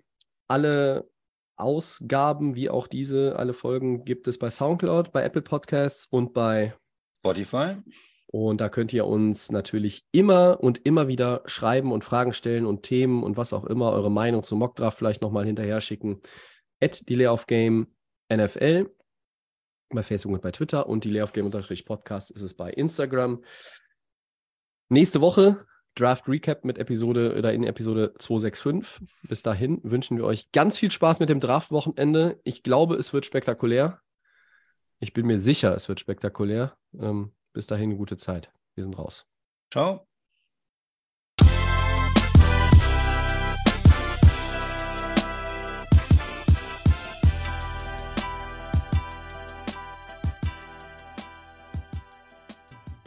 [0.48, 1.10] alle
[1.56, 6.76] Ausgaben, wie auch diese, alle Folgen gibt es bei Soundcloud, bei Apple Podcasts und bei
[7.22, 7.78] Spotify.
[8.28, 12.84] und da könnt ihr uns natürlich immer und immer wieder schreiben und Fragen stellen und
[12.84, 16.22] Themen und was auch immer, eure Meinung zum Mockdraft vielleicht nochmal hinterher schicken.
[16.82, 17.88] At Delay of Game
[18.32, 18.92] NFL
[19.90, 23.44] bei Facebook und bei Twitter und Delay of Game Podcast ist es bei Instagram.
[24.90, 25.66] Nächste Woche
[25.96, 29.08] Draft Recap mit Episode oder in Episode 265.
[29.24, 32.40] Bis dahin wünschen wir euch ganz viel Spaß mit dem Draft-Wochenende.
[32.44, 34.02] Ich glaube, es wird spektakulär.
[35.00, 36.78] Ich bin mir sicher, es wird spektakulär.
[37.00, 38.52] Ähm, bis dahin, gute Zeit.
[38.76, 39.28] Wir sind raus.
[39.72, 40.08] Ciao.